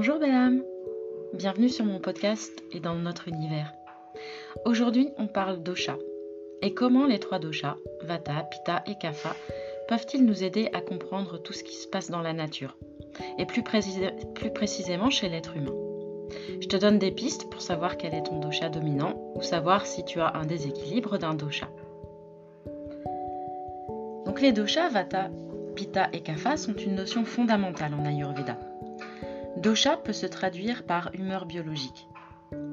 Bonjour 0.00 0.18
belle 0.18 0.30
âme, 0.30 0.62
bienvenue 1.34 1.68
sur 1.68 1.84
mon 1.84 1.98
podcast 1.98 2.64
et 2.72 2.80
dans 2.80 2.94
notre 2.94 3.28
univers. 3.28 3.74
Aujourd'hui 4.64 5.10
on 5.18 5.26
parle 5.26 5.62
dosha 5.62 5.98
et 6.62 6.72
comment 6.72 7.04
les 7.04 7.18
trois 7.18 7.38
doshas, 7.38 7.76
Vata, 8.04 8.44
Pitta 8.50 8.82
et 8.86 8.94
Kapha, 8.94 9.36
peuvent-ils 9.88 10.24
nous 10.24 10.42
aider 10.42 10.70
à 10.72 10.80
comprendre 10.80 11.36
tout 11.36 11.52
ce 11.52 11.62
qui 11.62 11.74
se 11.74 11.86
passe 11.86 12.10
dans 12.10 12.22
la 12.22 12.32
nature? 12.32 12.78
Et 13.36 13.44
plus, 13.44 13.62
précisément 13.62 15.10
chez 15.10 15.28
l'être 15.28 15.54
humain. 15.54 15.74
Je 16.62 16.66
te 16.68 16.78
donne 16.78 16.98
des 16.98 17.12
pistes 17.12 17.50
pour 17.50 17.60
savoir 17.60 17.98
quel 17.98 18.14
est 18.14 18.22
ton 18.22 18.40
dosha 18.40 18.70
dominant 18.70 19.34
ou 19.34 19.42
savoir 19.42 19.84
si 19.84 20.02
tu 20.06 20.18
as 20.22 20.34
un 20.34 20.46
déséquilibre 20.46 21.18
d'un 21.18 21.34
dosha. 21.34 21.68
Donc 24.24 24.40
les 24.40 24.52
doshas, 24.52 24.88
Vata, 24.88 25.28
Pitta 25.76 26.08
et 26.14 26.20
Kapha 26.20 26.56
sont 26.56 26.72
une 26.72 26.94
notion 26.94 27.26
fondamentale 27.26 27.92
en 27.92 28.06
Ayurveda. 28.06 28.56
Dosha 29.60 29.98
peut 29.98 30.14
se 30.14 30.24
traduire 30.24 30.84
par 30.84 31.10
humeur 31.12 31.44
biologique. 31.44 32.08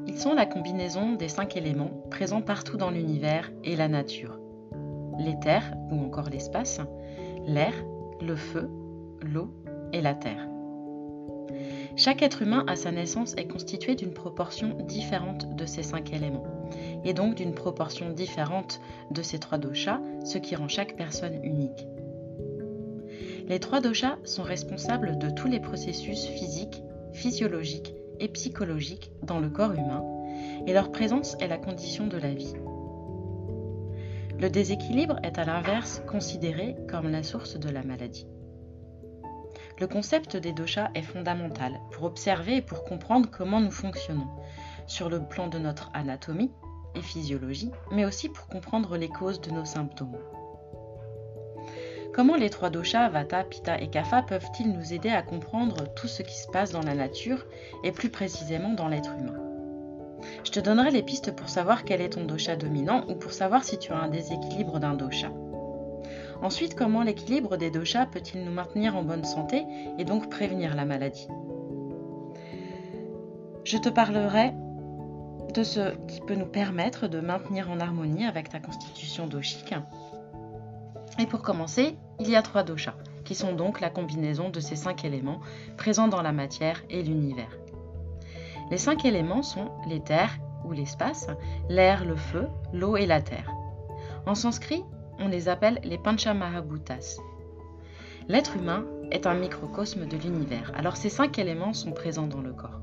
Ils 0.07 0.17
sont 0.17 0.33
la 0.33 0.45
combinaison 0.45 1.15
des 1.15 1.27
cinq 1.27 1.57
éléments 1.57 1.91
présents 2.09 2.41
partout 2.41 2.77
dans 2.77 2.91
l'univers 2.91 3.51
et 3.65 3.75
la 3.75 3.89
nature. 3.89 4.39
L'éther 5.19 5.63
ou 5.91 5.99
encore 5.99 6.29
l'espace, 6.29 6.79
l'air, 7.45 7.73
le 8.21 8.37
feu, 8.37 8.69
l'eau 9.21 9.53
et 9.91 9.99
la 9.99 10.13
terre. 10.13 10.47
Chaque 11.97 12.21
être 12.21 12.41
humain 12.41 12.63
à 12.67 12.77
sa 12.77 12.91
naissance 12.91 13.33
est 13.35 13.51
constitué 13.51 13.95
d'une 13.95 14.13
proportion 14.13 14.77
différente 14.87 15.57
de 15.57 15.65
ces 15.65 15.83
cinq 15.83 16.13
éléments, 16.13 16.47
et 17.03 17.13
donc 17.13 17.35
d'une 17.35 17.53
proportion 17.53 18.11
différente 18.11 18.79
de 19.11 19.21
ces 19.21 19.39
trois 19.39 19.57
doshas, 19.57 19.99
ce 20.23 20.37
qui 20.37 20.55
rend 20.55 20.69
chaque 20.69 20.95
personne 20.95 21.43
unique. 21.43 21.85
Les 23.47 23.61
trois 23.61 23.79
doshas 23.79 24.17
sont 24.25 24.43
responsables 24.43 25.17
de 25.19 25.29
tous 25.29 25.47
les 25.47 25.61
processus 25.61 26.25
physiques, 26.25 26.83
physiologiques 27.13 27.93
et 28.19 28.27
psychologiques 28.27 29.11
dans 29.23 29.39
le 29.39 29.49
corps 29.49 29.71
humain, 29.71 30.03
et 30.65 30.73
leur 30.73 30.91
présence 30.91 31.37
est 31.39 31.47
la 31.47 31.57
condition 31.57 32.07
de 32.07 32.17
la 32.17 32.33
vie. 32.33 32.53
Le 34.37 34.49
déséquilibre 34.49 35.17
est 35.23 35.39
à 35.39 35.45
l'inverse 35.45 36.01
considéré 36.07 36.75
comme 36.89 37.09
la 37.09 37.23
source 37.23 37.57
de 37.57 37.69
la 37.69 37.83
maladie. 37.83 38.27
Le 39.79 39.87
concept 39.87 40.35
des 40.35 40.51
doshas 40.51 40.89
est 40.93 41.01
fondamental 41.01 41.79
pour 41.91 42.03
observer 42.03 42.57
et 42.57 42.61
pour 42.61 42.83
comprendre 42.83 43.29
comment 43.31 43.61
nous 43.61 43.71
fonctionnons, 43.71 44.27
sur 44.87 45.09
le 45.09 45.23
plan 45.23 45.47
de 45.47 45.57
notre 45.57 45.89
anatomie 45.93 46.51
et 46.95 47.01
physiologie, 47.01 47.71
mais 47.91 48.03
aussi 48.03 48.27
pour 48.27 48.47
comprendre 48.47 48.97
les 48.97 49.09
causes 49.09 49.39
de 49.39 49.51
nos 49.51 49.65
symptômes. 49.65 50.17
Comment 52.17 52.35
les 52.35 52.49
trois 52.49 52.71
doshas, 52.71 53.09
Vata, 53.09 53.43
Pitta 53.43 53.79
et 53.79 53.89
Kapha, 53.91 54.23
peuvent-ils 54.23 54.73
nous 54.73 54.91
aider 54.91 55.09
à 55.09 55.21
comprendre 55.21 55.87
tout 55.93 56.07
ce 56.07 56.23
qui 56.23 56.35
se 56.35 56.47
passe 56.47 56.71
dans 56.71 56.81
la 56.81 56.95
nature 56.95 57.45
et 57.83 57.91
plus 57.91 58.09
précisément 58.09 58.73
dans 58.73 58.87
l'être 58.87 59.13
humain? 59.19 59.39
Je 60.43 60.49
te 60.49 60.59
donnerai 60.59 60.89
les 60.89 61.03
pistes 61.03 61.31
pour 61.35 61.47
savoir 61.47 61.83
quel 61.83 62.01
est 62.01 62.13
ton 62.13 62.25
dosha 62.25 62.55
dominant 62.55 63.05
ou 63.07 63.13
pour 63.13 63.33
savoir 63.33 63.63
si 63.63 63.77
tu 63.77 63.91
as 63.91 63.97
un 63.97 64.07
déséquilibre 64.07 64.79
d'un 64.79 64.95
dosha. 64.95 65.31
Ensuite, 66.41 66.73
comment 66.73 67.03
l'équilibre 67.03 67.55
des 67.55 67.69
doshas 67.69 68.07
peut-il 68.07 68.43
nous 68.43 68.51
maintenir 68.51 68.97
en 68.97 69.03
bonne 69.03 69.23
santé 69.23 69.63
et 69.99 70.03
donc 70.03 70.27
prévenir 70.27 70.75
la 70.75 70.85
maladie? 70.85 71.27
Je 73.63 73.77
te 73.77 73.89
parlerai 73.89 74.55
de 75.53 75.61
ce 75.61 75.95
qui 76.07 76.21
peut 76.21 76.33
nous 76.33 76.47
permettre 76.47 77.07
de 77.07 77.19
maintenir 77.19 77.69
en 77.69 77.79
harmonie 77.79 78.25
avec 78.25 78.49
ta 78.49 78.59
constitution 78.59 79.27
doshique 79.27 79.75
et 81.19 81.25
pour 81.25 81.41
commencer, 81.41 81.95
il 82.19 82.29
y 82.29 82.35
a 82.35 82.41
trois 82.41 82.63
doshas, 82.63 82.95
qui 83.25 83.35
sont 83.35 83.53
donc 83.53 83.81
la 83.81 83.89
combinaison 83.89 84.49
de 84.49 84.59
ces 84.59 84.75
cinq 84.75 85.05
éléments 85.05 85.41
présents 85.77 86.07
dans 86.07 86.21
la 86.21 86.31
matière 86.31 86.83
et 86.89 87.03
l'univers. 87.03 87.57
Les 88.69 88.77
cinq 88.77 89.05
éléments 89.05 89.43
sont 89.43 89.71
l'éther 89.87 90.29
ou 90.65 90.71
l'espace, 90.71 91.27
l'air, 91.69 92.05
le 92.05 92.15
feu, 92.15 92.47
l'eau 92.73 92.97
et 92.97 93.05
la 93.05 93.21
terre. 93.21 93.51
En 94.25 94.35
sanskrit, 94.35 94.83
on 95.19 95.27
les 95.27 95.49
appelle 95.49 95.79
les 95.83 95.97
Panchamahabhutas. 95.97 97.17
L'être 98.27 98.57
humain 98.57 98.85
est 99.11 99.25
un 99.25 99.35
microcosme 99.35 100.05
de 100.05 100.17
l'univers, 100.17 100.71
alors 100.75 100.97
ces 100.97 101.09
cinq 101.09 101.39
éléments 101.39 101.73
sont 101.73 101.93
présents 101.93 102.27
dans 102.27 102.41
le 102.41 102.51
corps. 102.51 102.81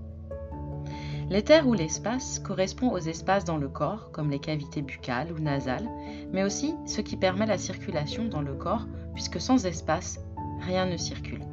L'éther 1.31 1.67
ou 1.67 1.73
l'espace 1.73 2.39
correspond 2.39 2.91
aux 2.91 2.99
espaces 2.99 3.45
dans 3.45 3.57
le 3.57 3.69
corps, 3.69 4.11
comme 4.13 4.31
les 4.31 4.39
cavités 4.39 4.83
buccales 4.83 5.33
ou 5.33 5.39
nasales, 5.39 5.89
mais 6.33 6.45
aussi 6.45 6.75
ce 6.87 7.01
qui 7.01 7.17
permet 7.17 7.47
la 7.47 7.59
circulation 7.59 8.25
dans 8.25 8.43
le 8.43 8.55
corps, 8.55 8.87
puisque 9.15 9.41
sans 9.41 9.65
espace, 9.65 10.21
rien 10.61 10.87
ne 10.87 10.97
circule. 10.97 11.45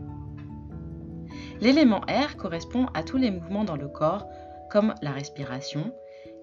L'élément 1.61 2.05
air 2.07 2.37
correspond 2.37 2.87
à 2.93 3.03
tous 3.03 3.17
les 3.17 3.31
mouvements 3.31 3.63
dans 3.63 3.77
le 3.77 3.87
corps, 3.87 4.27
comme 4.69 4.93
la 5.01 5.11
respiration, 5.11 5.93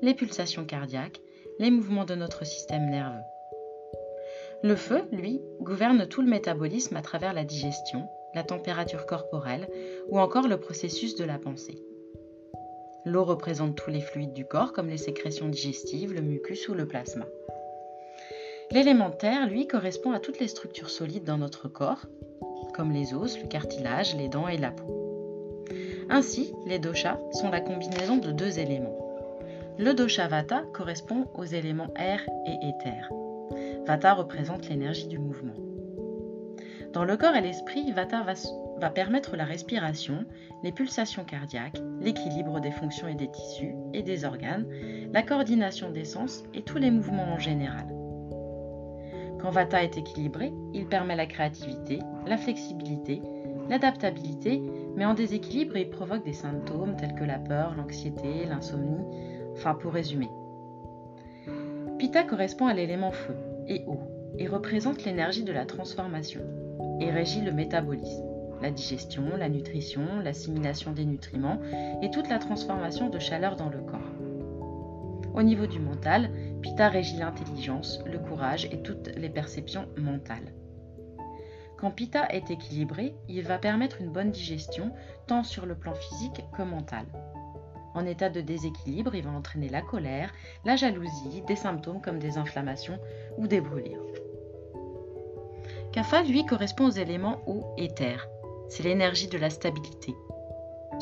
les 0.01 0.15
pulsations 0.15 0.65
cardiaques, 0.65 1.21
les 1.59 1.71
mouvements 1.71 2.05
de 2.05 2.15
notre 2.15 2.47
système 2.47 2.89
nerveux. 2.89 3.25
Le 4.63 4.75
feu, 4.75 5.07
lui, 5.13 5.41
gouverne 5.61 6.07
tout 6.07 6.23
le 6.23 6.29
métabolisme 6.29 6.97
à 6.97 7.03
travers 7.03 7.33
la 7.33 7.45
digestion, 7.45 8.09
la 8.35 8.43
température 8.43 9.07
corporelle 9.07 9.69
ou 10.09 10.19
encore 10.19 10.49
le 10.49 10.59
processus 10.59 11.17
de 11.17 11.25
la 11.25 11.39
pensée. 11.39 11.83
L'eau 13.09 13.25
représente 13.25 13.75
tous 13.75 13.89
les 13.91 14.03
fluides 14.03 14.35
du 14.35 14.45
corps 14.45 14.75
comme 14.75 14.91
les 14.91 14.99
sécrétions 14.99 15.49
digestives, 15.49 16.13
le 16.13 16.21
mucus 16.21 16.69
ou 16.69 16.75
le 16.75 16.87
plasma. 16.87 17.25
L'élémentaire, 18.71 19.49
lui, 19.49 19.67
correspond 19.67 20.13
à 20.13 20.21
toutes 20.21 20.39
les 20.41 20.49
structures 20.49 20.91
solides 20.91 21.25
dans 21.25 21.39
notre 21.39 21.69
corps, 21.69 22.03
comme 22.75 22.93
les 22.93 23.15
os, 23.15 23.41
le 23.41 23.49
cartilage, 23.49 24.15
les 24.15 24.29
dents 24.29 24.47
et 24.47 24.59
la 24.59 24.73
peau. 24.73 25.65
Ainsi, 26.11 26.53
les 26.67 26.79
doshas 26.79 27.19
sont 27.33 27.49
la 27.49 27.63
combinaison 27.63 28.19
de 28.19 28.31
deux 28.31 28.59
éléments. 28.59 28.99
Le 29.79 29.95
dosha 29.95 30.29
vata 30.29 30.65
correspond 30.75 31.29
aux 31.35 31.45
éléments 31.45 31.95
air 31.97 32.21
et 32.47 32.69
éther. 32.69 33.09
Vata 33.87 34.13
représente 34.13 34.69
l'énergie 34.69 35.07
du 35.07 35.19
mouvement. 35.19 35.68
Dans 36.93 37.05
le 37.05 37.19
corps 37.19 37.37
et 37.37 37.43
l'esprit, 37.43 37.93
Vata 37.93 38.25
va, 38.81 38.91
permettre 38.91 39.37
la 39.37 39.45
respiration, 39.45 40.25
les 40.63 40.73
pulsations 40.73 41.25
cardiaques, 41.25 41.79
l'équilibre 42.01 42.61
des 42.61 42.71
fonctions 42.71 43.09
et 43.09 43.15
des 43.15 43.31
tissus 43.31 43.75
et 43.93 44.03
des 44.03 44.25
organes, 44.25 44.67
la 45.13 45.23
coordination 45.23 45.91
des 45.91 46.07
sens 46.07 46.45
et 46.55 46.63
tous 46.63 46.79
les 46.79 46.91
mouvements 46.91 47.35
en 47.35 47.39
général. 47.39 47.87
Quand 49.39 49.51
Vata 49.51 49.85
est 49.85 49.99
équilibré, 49.99 50.51
il 50.73 50.87
permet 50.87 51.15
la 51.15 51.27
créativité, 51.27 51.99
la 52.27 52.39
flexibilité, 52.39 53.21
l'adaptabilité, 53.69 54.63
mais 54.97 55.05
en 55.05 55.15
déséquilibre, 55.15 55.77
il 55.77 55.91
provoque 55.91 56.25
des 56.25 56.33
symptômes 56.33 56.97
tels 56.97 57.15
que 57.15 57.25
la 57.25 57.39
peur, 57.39 57.75
l'anxiété, 57.77 58.47
l'insomnie, 58.49 59.05
enfin 59.53 59.75
pour 59.75 59.93
résumer. 59.93 60.31
Pitta 61.99 62.23
correspond 62.23 62.67
à 62.67 62.75
l'élément 62.75 63.13
feu 63.13 63.37
et 63.67 63.85
eau 63.87 64.01
et 64.39 64.47
représente 64.47 65.05
l'énergie 65.05 65.45
de 65.45 65.53
la 65.53 65.67
transformation 65.67 66.41
et 67.01 67.11
régit 67.11 67.41
le 67.41 67.53
métabolisme, 67.53 68.25
la 68.61 68.71
digestion, 68.71 69.37
la 69.37 69.49
nutrition, 69.49 70.03
l'assimilation 70.23 70.93
des 70.93 71.05
nutriments 71.05 71.61
et 72.03 72.11
toute 72.11 72.29
la 72.29 72.39
transformation 72.39 73.09
de 73.09 73.19
chaleur 73.19 73.57
dans 73.57 73.69
le 73.69 73.81
corps. 73.81 73.99
Au 75.35 75.43
niveau 75.43 75.67
du 75.67 75.79
mental, 75.79 76.31
Pitta 76.63 76.89
régit 76.89 77.19
l'intelligence, 77.19 78.03
le 78.07 78.19
courage 78.19 78.65
et 78.73 78.83
toutes 78.83 79.15
les 79.17 79.29
perceptions 79.29 79.87
mentales. 79.97 80.53
Quand 81.77 81.93
Pitta 81.93 82.27
est 82.31 82.51
équilibré, 82.51 83.15
il 83.29 83.45
va 83.45 83.59
permettre 83.59 84.01
une 84.01 84.11
bonne 84.11 84.33
digestion 84.33 84.91
tant 85.29 85.45
sur 85.45 85.65
le 85.65 85.77
plan 85.77 85.95
physique 85.95 86.45
que 86.57 86.63
mental. 86.63 87.07
En 87.95 88.05
état 88.05 88.31
de 88.31 88.41
déséquilibre, 88.41 89.15
il 89.15 89.23
va 89.23 89.31
entraîner 89.31 89.69
la 89.69 89.83
colère, 89.83 90.33
la 90.65 90.75
jalousie, 90.75 91.43
des 91.47 91.57
symptômes 91.57 92.01
comme 92.01 92.19
des 92.19 92.37
inflammations 92.37 92.99
ou 93.37 93.47
des 93.47 93.61
brûlures. 93.61 94.08
Kapha, 95.93 96.23
lui, 96.23 96.45
correspond 96.45 96.87
aux 96.87 96.91
éléments 96.91 97.39
eau 97.47 97.65
et 97.79 97.89
terre. 97.89 98.29
C'est 98.69 98.83
l'énergie 98.83 99.29
de 99.29 99.39
la 99.39 99.49
stabilité, 99.49 100.15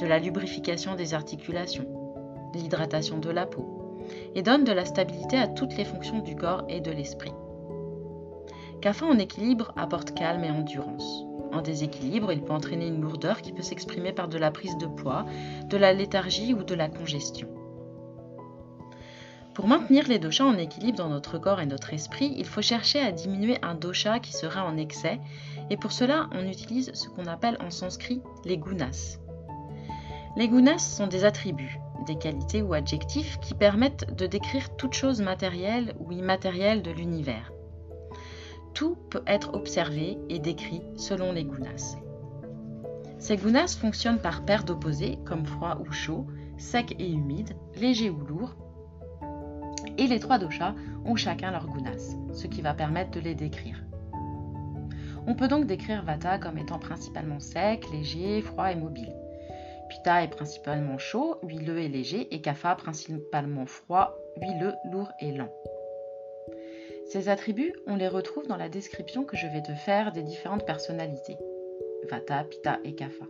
de 0.01 0.07
la 0.07 0.21
lubrification 0.21 0.95
des 0.95 1.13
articulations, 1.13 1.87
l'hydratation 2.55 3.19
de 3.19 3.31
la 3.31 3.47
peau, 3.47 4.05
et 4.37 4.43
donne 4.43 4.63
de 4.63 4.71
la 4.71 4.85
stabilité 4.85 5.37
à 5.39 5.49
toutes 5.49 5.77
les 5.77 5.85
fonctions 5.85 6.21
du 6.21 6.37
corps 6.37 6.65
et 6.69 6.81
de 6.81 6.93
l'esprit. 6.93 7.33
Kapha 8.81 9.07
en 9.07 9.19
équilibre 9.19 9.73
apporte 9.77 10.15
calme 10.15 10.45
et 10.45 10.51
endurance. 10.51 11.25
En 11.53 11.63
déséquilibre, 11.63 12.33
il 12.33 12.43
peut 12.43 12.53
entraîner 12.53 12.87
une 12.87 13.01
lourdeur 13.01 13.43
qui 13.43 13.53
peut 13.53 13.63
s'exprimer 13.63 14.13
par 14.13 14.29
de 14.29 14.39
la 14.39 14.53
prise 14.53 14.79
de 14.79 14.87
poids, 14.87 15.27
de 15.65 15.77
la 15.77 15.93
léthargie 15.93 16.55
ou 16.55 16.63
de 16.63 16.75
la 16.75 16.89
congestion. 16.89 17.49
Pour 19.57 19.69
maintenir 19.69 20.07
les 20.07 20.19
doshas 20.19 20.45
en 20.45 20.59
équilibre 20.59 20.99
dans 20.99 21.09
notre 21.09 21.39
corps 21.39 21.63
et 21.63 21.67
notre 21.67 21.95
esprit, 21.95 22.35
il 22.37 22.45
faut 22.45 22.61
chercher 22.61 23.01
à 23.01 23.11
diminuer 23.11 23.57
un 23.63 23.75
dosha 23.75 24.19
qui 24.21 24.35
serait 24.35 24.61
en 24.61 24.77
excès, 24.77 25.19
et 25.71 25.79
pour 25.79 25.93
cela, 25.93 26.29
on 26.33 26.47
utilise 26.47 26.93
ce 26.93 27.09
qu'on 27.09 27.25
appelle 27.25 27.57
en 27.61 27.71
sanskrit 27.71 28.21
les 28.45 28.59
gunas. 28.59 29.17
Les 30.37 30.47
gunas 30.47 30.81
sont 30.81 31.07
des 31.07 31.25
attributs, 31.25 31.79
des 32.07 32.19
qualités 32.19 32.61
ou 32.61 32.75
adjectifs 32.75 33.41
qui 33.41 33.55
permettent 33.55 34.15
de 34.15 34.27
décrire 34.27 34.77
toute 34.77 34.93
chose 34.93 35.23
matérielle 35.23 35.95
ou 36.01 36.13
immatérielle 36.13 36.83
de 36.83 36.91
l'univers. 36.91 37.51
Tout 38.75 38.99
peut 39.09 39.25
être 39.27 39.55
observé 39.55 40.19
et 40.29 40.39
décrit 40.39 40.83
selon 40.97 41.33
les 41.33 41.45
gunas. 41.45 41.97
Ces 43.19 43.39
gunas 43.39 43.75
fonctionnent 43.81 44.21
par 44.21 44.45
paires 44.45 44.65
d'opposés, 44.65 45.19
comme 45.25 45.47
froid 45.47 45.79
ou 45.81 45.91
chaud, 45.93 46.27
sec 46.59 46.95
et 46.99 47.11
humide, 47.11 47.57
léger 47.75 48.11
ou 48.11 48.19
lourd. 48.19 48.55
Et 49.99 50.07
les 50.07 50.21
trois 50.21 50.39
doshas 50.39 50.75
ont 51.05 51.17
chacun 51.17 51.51
leur 51.51 51.67
gunas, 51.67 52.17
ce 52.33 52.47
qui 52.47 52.63
va 52.63 52.75
permettre 52.75 53.13
de 53.13 53.21
les 53.21 53.35
décrire. 53.35 53.83
On 55.27 55.35
peut 55.35 55.49
donc 55.49 55.67
décrire 55.67 56.05
Vata 56.05 56.39
comme 56.39 56.59
étant 56.59 56.79
principalement 56.79 57.41
sec, 57.41 57.85
léger, 57.91 58.43
froid 58.43 58.71
et 58.71 58.77
mobile. 58.77 59.13
Pitta 59.89 60.23
est 60.23 60.29
principalement 60.29 60.99
chaud, 60.99 61.39
huileux 61.43 61.79
et 61.79 61.89
léger, 61.89 62.33
et 62.35 62.41
Kapha 62.41 62.75
principalement 62.75 63.67
froid, 63.67 64.17
huileux, 64.41 64.75
lourd 64.91 65.11
et 65.21 65.33
lent. 65.33 65.53
Ces 67.09 67.29
attributs, 67.29 67.75
on 67.87 67.97
les 67.97 68.09
retrouve 68.09 68.47
dans 68.47 68.57
la 68.57 68.69
description 68.69 69.25
que 69.25 69.37
je 69.37 69.47
vais 69.47 69.63
te 69.63 69.73
faire 69.73 70.13
des 70.13 70.23
différentes 70.23 70.67
personnalités. 70.67 71.37
Vata, 72.11 72.45
Pitta 72.45 72.79
et 72.85 72.95
Kapha. 72.95 73.25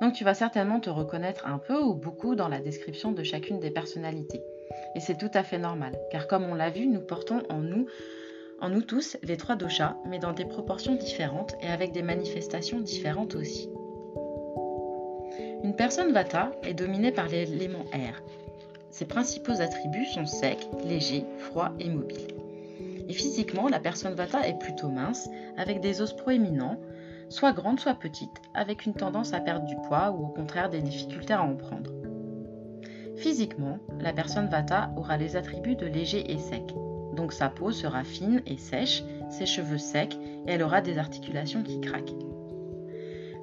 Donc 0.00 0.14
tu 0.14 0.24
vas 0.24 0.34
certainement 0.34 0.80
te 0.80 0.90
reconnaître 0.90 1.46
un 1.46 1.58
peu 1.58 1.78
ou 1.78 1.94
beaucoup 1.94 2.34
dans 2.34 2.48
la 2.48 2.60
description 2.60 3.12
de 3.12 3.22
chacune 3.22 3.60
des 3.60 3.70
personnalités. 3.70 4.42
Et 4.96 5.00
c'est 5.00 5.18
tout 5.18 5.30
à 5.34 5.42
fait 5.42 5.58
normal, 5.58 5.92
car 6.10 6.26
comme 6.26 6.44
on 6.44 6.54
l'a 6.54 6.70
vu, 6.70 6.86
nous 6.86 7.02
portons 7.02 7.42
en 7.50 7.58
nous, 7.58 7.86
en 8.62 8.70
nous 8.70 8.80
tous 8.80 9.18
les 9.22 9.36
trois 9.36 9.54
doshas, 9.54 9.94
mais 10.06 10.18
dans 10.18 10.32
des 10.32 10.46
proportions 10.46 10.94
différentes 10.94 11.54
et 11.60 11.66
avec 11.66 11.92
des 11.92 12.00
manifestations 12.00 12.80
différentes 12.80 13.34
aussi. 13.34 13.68
Une 15.62 15.76
personne 15.76 16.12
Vata 16.12 16.50
est 16.62 16.72
dominée 16.72 17.12
par 17.12 17.28
l'élément 17.28 17.84
air. 17.92 18.22
Ses 18.90 19.04
principaux 19.04 19.60
attributs 19.60 20.06
sont 20.06 20.24
sec, 20.24 20.66
léger, 20.82 21.26
froid 21.40 21.72
et 21.78 21.90
mobile. 21.90 22.28
Et 23.06 23.12
physiquement, 23.12 23.68
la 23.68 23.80
personne 23.80 24.14
Vata 24.14 24.48
est 24.48 24.58
plutôt 24.58 24.88
mince, 24.88 25.28
avec 25.58 25.80
des 25.80 26.00
os 26.00 26.14
proéminents, 26.14 26.80
soit 27.28 27.52
grande, 27.52 27.80
soit 27.80 27.94
petite, 27.94 28.40
avec 28.54 28.86
une 28.86 28.94
tendance 28.94 29.34
à 29.34 29.40
perdre 29.40 29.66
du 29.66 29.76
poids 29.88 30.10
ou 30.12 30.24
au 30.24 30.28
contraire 30.28 30.70
des 30.70 30.80
difficultés 30.80 31.34
à 31.34 31.42
en 31.42 31.54
prendre. 31.54 31.95
Physiquement, 33.16 33.78
la 34.00 34.12
personne 34.12 34.48
Vata 34.48 34.90
aura 34.96 35.16
les 35.16 35.36
attributs 35.36 35.76
de 35.76 35.86
léger 35.86 36.30
et 36.30 36.38
sec. 36.38 36.74
Donc 37.14 37.32
sa 37.32 37.48
peau 37.48 37.72
sera 37.72 38.04
fine 38.04 38.42
et 38.46 38.58
sèche, 38.58 39.02
ses 39.30 39.46
cheveux 39.46 39.78
secs 39.78 40.18
et 40.46 40.52
elle 40.52 40.62
aura 40.62 40.82
des 40.82 40.98
articulations 40.98 41.62
qui 41.62 41.80
craquent. 41.80 42.14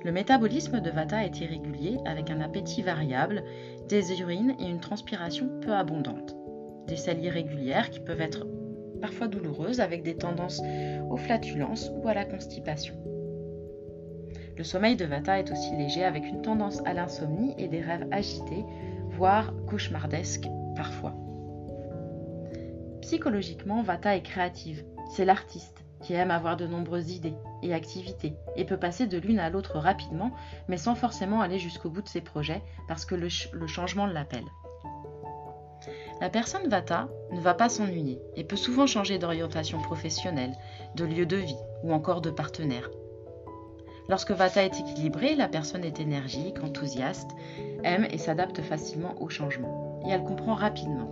Le 0.04 0.12
métabolisme 0.12 0.80
de 0.80 0.90
Vata 0.92 1.26
est 1.26 1.40
irrégulier 1.40 1.98
avec 2.06 2.30
un 2.30 2.42
appétit 2.42 2.82
variable, 2.82 3.44
des 3.90 4.20
urines 4.22 4.54
et 4.60 4.70
une 4.70 4.80
transpiration 4.80 5.50
peu 5.62 5.74
abondante. 5.74 6.36
Des 6.88 6.98
selles 6.98 7.24
irrégulières 7.24 7.90
qui 7.90 8.00
peuvent 8.00 8.22
être 8.22 8.46
parfois 9.02 9.28
douloureuses 9.28 9.80
avec 9.80 10.04
des 10.04 10.16
tendances 10.16 10.62
aux 11.10 11.18
flatulences 11.18 11.92
ou 11.96 12.08
à 12.08 12.14
la 12.14 12.26
constipation. 12.26 12.96
Le 14.56 14.64
sommeil 14.64 14.96
de 14.96 15.06
Vata 15.06 15.40
est 15.40 15.52
aussi 15.52 15.76
léger 15.76 16.04
avec 16.04 16.26
une 16.26 16.42
tendance 16.42 16.82
à 16.86 16.94
l'insomnie 16.94 17.56
et 17.58 17.68
des 17.68 17.82
rêves 17.82 18.08
agités, 18.12 18.66
voire 19.24 19.54
cauchemardesques 19.70 20.50
parfois. 20.76 21.14
Psychologiquement, 23.00 23.82
Vata 23.82 24.18
est 24.18 24.22
créative. 24.22 24.84
C'est 25.16 25.24
l'artiste 25.24 25.86
qui 26.02 26.14
aime 26.14 26.30
avoir 26.30 26.58
de 26.58 26.68
nombreuses 26.68 27.10
idées 27.12 27.36
et 27.62 27.74
activités 27.74 28.34
et 28.58 28.66
peut 28.66 28.76
passer 28.76 29.08
de 29.08 29.18
l'une 29.18 29.40
à 29.40 29.50
l'autre 29.50 29.78
rapidement, 29.78 30.32
mais 30.68 30.76
sans 30.76 30.96
forcément 30.96 31.40
aller 31.40 31.58
jusqu'au 31.58 31.90
bout 31.90 32.02
de 32.02 32.10
ses 32.10 32.20
projets 32.20 32.62
parce 32.90 33.06
que 33.06 33.16
le, 33.16 33.30
le 33.54 33.66
changement 33.66 34.08
l'appelle. 34.08 34.44
La 36.20 36.30
personne 36.30 36.68
Vata 36.68 37.08
ne 37.32 37.40
va 37.40 37.54
pas 37.54 37.70
s'ennuyer 37.70 38.22
et 38.36 38.44
peut 38.44 38.58
souvent 38.58 38.88
changer 38.88 39.20
d'orientation 39.20 39.80
professionnelle, 39.80 40.52
de 40.96 41.06
lieu 41.06 41.26
de 41.26 41.38
vie 41.38 41.64
ou 41.84 41.94
encore 41.94 42.20
de 42.20 42.30
partenaire. 42.30 42.90
Lorsque 44.10 44.32
Vata 44.32 44.66
est 44.66 44.82
équilibrée, 44.82 45.36
la 45.36 45.48
personne 45.48 45.86
est 45.86 46.02
énergique, 46.02 46.62
enthousiaste, 46.62 47.32
aime 47.84 48.08
et 48.10 48.18
s'adapte 48.18 48.62
facilement 48.62 49.22
au 49.22 49.30
changement, 49.30 50.02
et 50.06 50.12
elle 50.12 50.24
comprend 50.24 50.54
rapidement. 50.54 51.10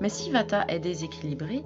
Mais 0.00 0.08
si 0.08 0.30
Vata 0.30 0.64
est 0.68 0.80
déséquilibré, 0.80 1.64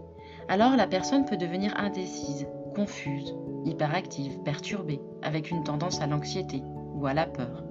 alors 0.49 0.77
la 0.77 0.87
personne 0.87 1.25
peut 1.25 1.37
devenir 1.37 1.75
indécise, 1.77 2.47
confuse, 2.75 3.35
hyperactive, 3.65 4.43
perturbée, 4.45 5.01
avec 5.23 5.51
une 5.51 5.65
tendance 5.65 6.01
à 6.01 6.07
l'anxiété 6.07 6.63
ou 6.95 7.07
à 7.07 7.15
la 7.15 7.27
peur. 7.27 7.65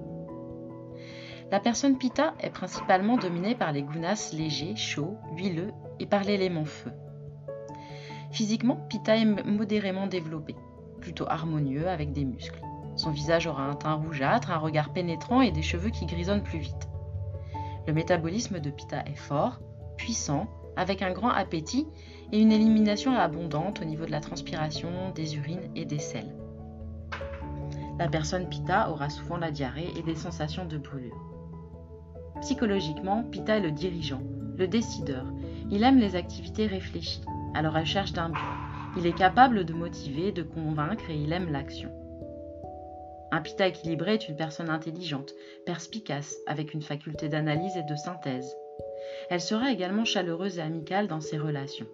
La 1.50 1.60
personne 1.60 1.96
Pitta 1.96 2.34
est 2.40 2.50
principalement 2.50 3.16
dominée 3.16 3.54
par 3.54 3.70
les 3.70 3.82
gunas 3.82 4.32
légers, 4.36 4.74
chauds, 4.74 5.16
huileux 5.36 5.72
et 6.00 6.06
par 6.06 6.24
l'élément 6.24 6.64
feu. 6.64 6.90
Physiquement, 8.32 8.76
Pitta 8.88 9.16
est 9.16 9.24
modérément 9.24 10.08
développé 10.08 10.56
plutôt 11.00 11.26
harmonieux 11.28 11.88
avec 11.88 12.12
des 12.12 12.24
muscles. 12.24 12.65
Son 12.96 13.10
visage 13.10 13.46
aura 13.46 13.64
un 13.64 13.74
teint 13.74 13.94
rougeâtre, 13.94 14.50
un 14.50 14.58
regard 14.58 14.92
pénétrant 14.92 15.42
et 15.42 15.52
des 15.52 15.62
cheveux 15.62 15.90
qui 15.90 16.06
grisonnent 16.06 16.42
plus 16.42 16.58
vite. 16.58 16.88
Le 17.86 17.92
métabolisme 17.92 18.58
de 18.58 18.70
Pitta 18.70 19.02
est 19.06 19.16
fort, 19.16 19.60
puissant, 19.96 20.48
avec 20.76 21.02
un 21.02 21.12
grand 21.12 21.30
appétit 21.30 21.86
et 22.32 22.40
une 22.40 22.52
élimination 22.52 23.12
abondante 23.16 23.80
au 23.80 23.84
niveau 23.84 24.06
de 24.06 24.10
la 24.10 24.20
transpiration, 24.20 24.90
des 25.14 25.36
urines 25.36 25.70
et 25.74 25.84
des 25.84 25.98
selles. 25.98 26.34
La 27.98 28.08
personne 28.08 28.48
Pitta 28.48 28.90
aura 28.90 29.08
souvent 29.08 29.36
la 29.36 29.50
diarrhée 29.50 29.90
et 29.96 30.02
des 30.02 30.16
sensations 30.16 30.66
de 30.66 30.76
brûlure. 30.76 31.16
Psychologiquement, 32.40 33.24
Pitta 33.30 33.56
est 33.56 33.60
le 33.60 33.70
dirigeant, 33.70 34.22
le 34.56 34.68
décideur. 34.68 35.24
Il 35.70 35.82
aime 35.82 35.98
les 35.98 36.16
activités 36.16 36.66
réfléchies, 36.66 37.22
à 37.54 37.62
la 37.62 37.70
recherche 37.70 38.12
d'un 38.12 38.28
but. 38.28 38.38
Il 38.98 39.06
est 39.06 39.16
capable 39.16 39.64
de 39.64 39.72
motiver, 39.72 40.32
de 40.32 40.42
convaincre 40.42 41.10
et 41.10 41.16
il 41.16 41.32
aime 41.32 41.50
l'action. 41.50 41.90
Un 43.32 43.40
pita 43.40 43.66
équilibré 43.66 44.14
est 44.14 44.28
une 44.28 44.36
personne 44.36 44.70
intelligente, 44.70 45.34
perspicace, 45.64 46.36
avec 46.46 46.74
une 46.74 46.82
faculté 46.82 47.28
d'analyse 47.28 47.76
et 47.76 47.82
de 47.82 47.96
synthèse. 47.96 48.56
Elle 49.30 49.40
sera 49.40 49.72
également 49.72 50.04
chaleureuse 50.04 50.58
et 50.58 50.62
amicale 50.62 51.08
dans 51.08 51.20
ses 51.20 51.38
relations. 51.38 51.86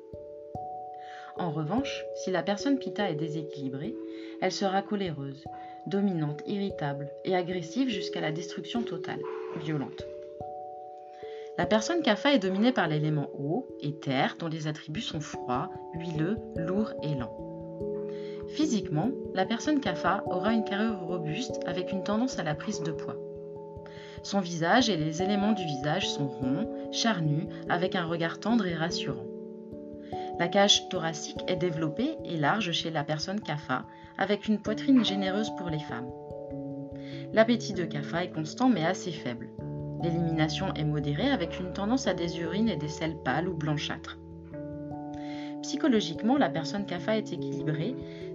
En 1.36 1.50
revanche, 1.50 2.04
si 2.14 2.30
la 2.30 2.42
personne 2.42 2.78
pita 2.78 3.10
est 3.10 3.14
déséquilibrée, 3.14 3.94
elle 4.40 4.52
sera 4.52 4.82
coléreuse, 4.82 5.44
dominante, 5.86 6.42
irritable 6.46 7.10
et 7.24 7.34
agressive 7.34 7.88
jusqu'à 7.88 8.20
la 8.20 8.32
destruction 8.32 8.82
totale, 8.82 9.20
violente. 9.56 10.06
La 11.58 11.66
personne 11.66 12.02
Kapha 12.02 12.34
est 12.34 12.38
dominée 12.38 12.72
par 12.72 12.88
l'élément 12.88 13.28
eau 13.38 13.68
et 13.80 13.94
terre 13.94 14.36
dont 14.38 14.48
les 14.48 14.68
attributs 14.68 15.00
sont 15.00 15.20
froid, 15.20 15.70
huileux, 15.94 16.38
lourd 16.56 16.92
et 17.02 17.14
lent. 17.14 17.61
Physiquement, 18.52 19.10
la 19.34 19.46
personne 19.46 19.80
Kapha 19.80 20.22
aura 20.26 20.52
une 20.52 20.64
carrure 20.64 21.00
robuste 21.00 21.58
avec 21.66 21.90
une 21.90 22.02
tendance 22.02 22.38
à 22.38 22.42
la 22.42 22.54
prise 22.54 22.82
de 22.82 22.92
poids. 22.92 23.16
Son 24.22 24.40
visage 24.40 24.90
et 24.90 24.96
les 24.96 25.22
éléments 25.22 25.52
du 25.52 25.64
visage 25.64 26.08
sont 26.08 26.28
ronds, 26.28 26.68
charnus, 26.92 27.46
avec 27.70 27.96
un 27.96 28.04
regard 28.04 28.40
tendre 28.40 28.66
et 28.66 28.74
rassurant. 28.74 29.26
La 30.38 30.48
cage 30.48 30.88
thoracique 30.90 31.42
est 31.48 31.56
développée 31.56 32.16
et 32.26 32.36
large 32.36 32.72
chez 32.72 32.90
la 32.90 33.04
personne 33.04 33.40
Kapha, 33.40 33.86
avec 34.18 34.46
une 34.48 34.58
poitrine 34.58 35.02
généreuse 35.02 35.50
pour 35.56 35.70
les 35.70 35.78
femmes. 35.78 36.10
L'appétit 37.32 37.72
de 37.72 37.84
Kapha 37.84 38.24
est 38.24 38.32
constant 38.32 38.68
mais 38.68 38.84
assez 38.84 39.12
faible. 39.12 39.48
L'élimination 40.02 40.74
est 40.74 40.84
modérée 40.84 41.30
avec 41.30 41.58
une 41.58 41.72
tendance 41.72 42.06
à 42.06 42.12
des 42.12 42.38
urines 42.38 42.68
et 42.68 42.76
des 42.76 42.88
selles 42.88 43.16
pâles 43.24 43.48
ou 43.48 43.54
blanchâtres. 43.54 44.18
Psychologiquement, 45.62 46.36
la 46.36 46.50
personne 46.50 46.86
CAFA 46.86 47.18
est 47.18 47.32
équilibrée. 47.32 47.94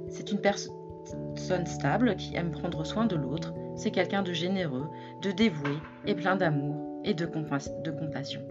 C'est 0.10 0.32
une 0.32 0.40
personne 0.40 1.66
stable 1.66 2.16
qui 2.16 2.36
aime 2.36 2.52
prendre 2.52 2.86
soin 2.86 3.06
de 3.06 3.16
l'autre. 3.16 3.54
C'est 3.76 3.92
quelqu'un 3.92 4.24
de 4.24 4.34
généreux, 4.34 4.88
de 5.22 5.32
dévoué 5.32 5.78
et 6.06 6.16
plein 6.16 6.36
d'amour 6.36 7.02
et 7.04 7.14
de, 7.14 7.26
compassion. 7.26 8.42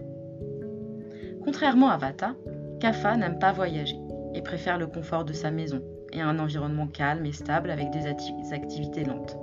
Contrairement 1.43 1.89
à 1.89 1.97
Vata, 1.97 2.35
Kapha 2.79 3.17
n'aime 3.17 3.39
pas 3.39 3.51
voyager 3.51 3.97
et 4.33 4.41
préfère 4.41 4.77
le 4.77 4.87
confort 4.87 5.25
de 5.25 5.33
sa 5.33 5.51
maison 5.51 5.81
et 6.13 6.21
un 6.21 6.39
environnement 6.39 6.87
calme 6.87 7.25
et 7.25 7.33
stable 7.33 7.69
avec 7.69 7.91
des 7.91 8.07
activités 8.53 9.03
lentes. 9.03 9.37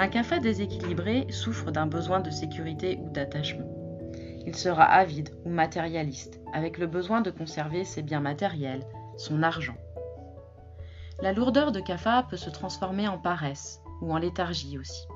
Un 0.00 0.06
café 0.06 0.38
déséquilibré 0.38 1.26
souffre 1.30 1.72
d'un 1.72 1.86
besoin 1.86 2.20
de 2.20 2.30
sécurité 2.30 3.00
ou 3.02 3.10
d'attachement. 3.10 3.66
Il 4.46 4.54
sera 4.54 4.84
avide 4.84 5.30
ou 5.44 5.50
matérialiste, 5.50 6.40
avec 6.52 6.78
le 6.78 6.86
besoin 6.86 7.20
de 7.20 7.30
conserver 7.30 7.84
ses 7.84 8.02
biens 8.02 8.20
matériels, 8.20 8.84
son 9.16 9.42
argent. 9.42 9.76
La 11.20 11.32
lourdeur 11.32 11.72
de 11.72 11.80
Kapha 11.80 12.22
peut 12.30 12.36
se 12.36 12.48
transformer 12.48 13.08
en 13.08 13.18
paresse 13.18 13.82
ou 14.00 14.12
en 14.12 14.18
léthargie 14.18 14.78
aussi. 14.78 15.08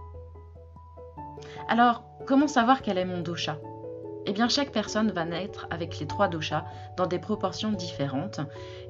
Alors, 1.68 2.02
comment 2.26 2.48
savoir 2.48 2.82
quel 2.82 2.98
est 2.98 3.04
mon 3.04 3.20
dosha? 3.20 3.58
Eh 4.26 4.32
bien, 4.32 4.48
chaque 4.48 4.72
personne 4.72 5.12
va 5.12 5.24
naître 5.24 5.68
avec 5.70 6.00
les 6.00 6.08
trois 6.08 6.26
doshas 6.26 6.64
dans 6.96 7.06
des 7.06 7.20
proportions 7.20 7.70
différentes, 7.70 8.40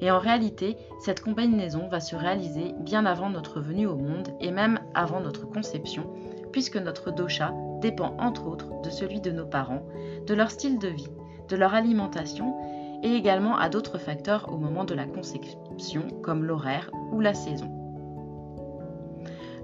et 0.01 0.09
en 0.09 0.17
réalité, 0.17 0.75
cette 0.99 1.21
combinaison 1.21 1.87
va 1.87 1.99
se 1.99 2.15
réaliser 2.15 2.73
bien 2.79 3.05
avant 3.05 3.29
notre 3.29 3.59
venue 3.59 3.87
au 3.87 3.95
monde 3.95 4.29
et 4.39 4.49
même 4.49 4.79
avant 4.95 5.21
notre 5.21 5.45
conception, 5.45 6.11
puisque 6.51 6.77
notre 6.77 7.11
dosha 7.11 7.53
dépend 7.79 8.15
entre 8.19 8.47
autres 8.47 8.81
de 8.81 8.89
celui 8.89 9.21
de 9.21 9.31
nos 9.31 9.45
parents, 9.45 9.83
de 10.25 10.33
leur 10.33 10.49
style 10.49 10.79
de 10.79 10.87
vie, 10.87 11.09
de 11.47 11.55
leur 11.55 11.75
alimentation 11.75 12.55
et 13.03 13.13
également 13.15 13.57
à 13.57 13.69
d'autres 13.69 13.99
facteurs 13.99 14.51
au 14.51 14.57
moment 14.57 14.85
de 14.85 14.95
la 14.95 15.05
conception 15.05 16.07
comme 16.23 16.43
l'horaire 16.43 16.89
ou 17.11 17.19
la 17.19 17.33
saison. 17.33 17.69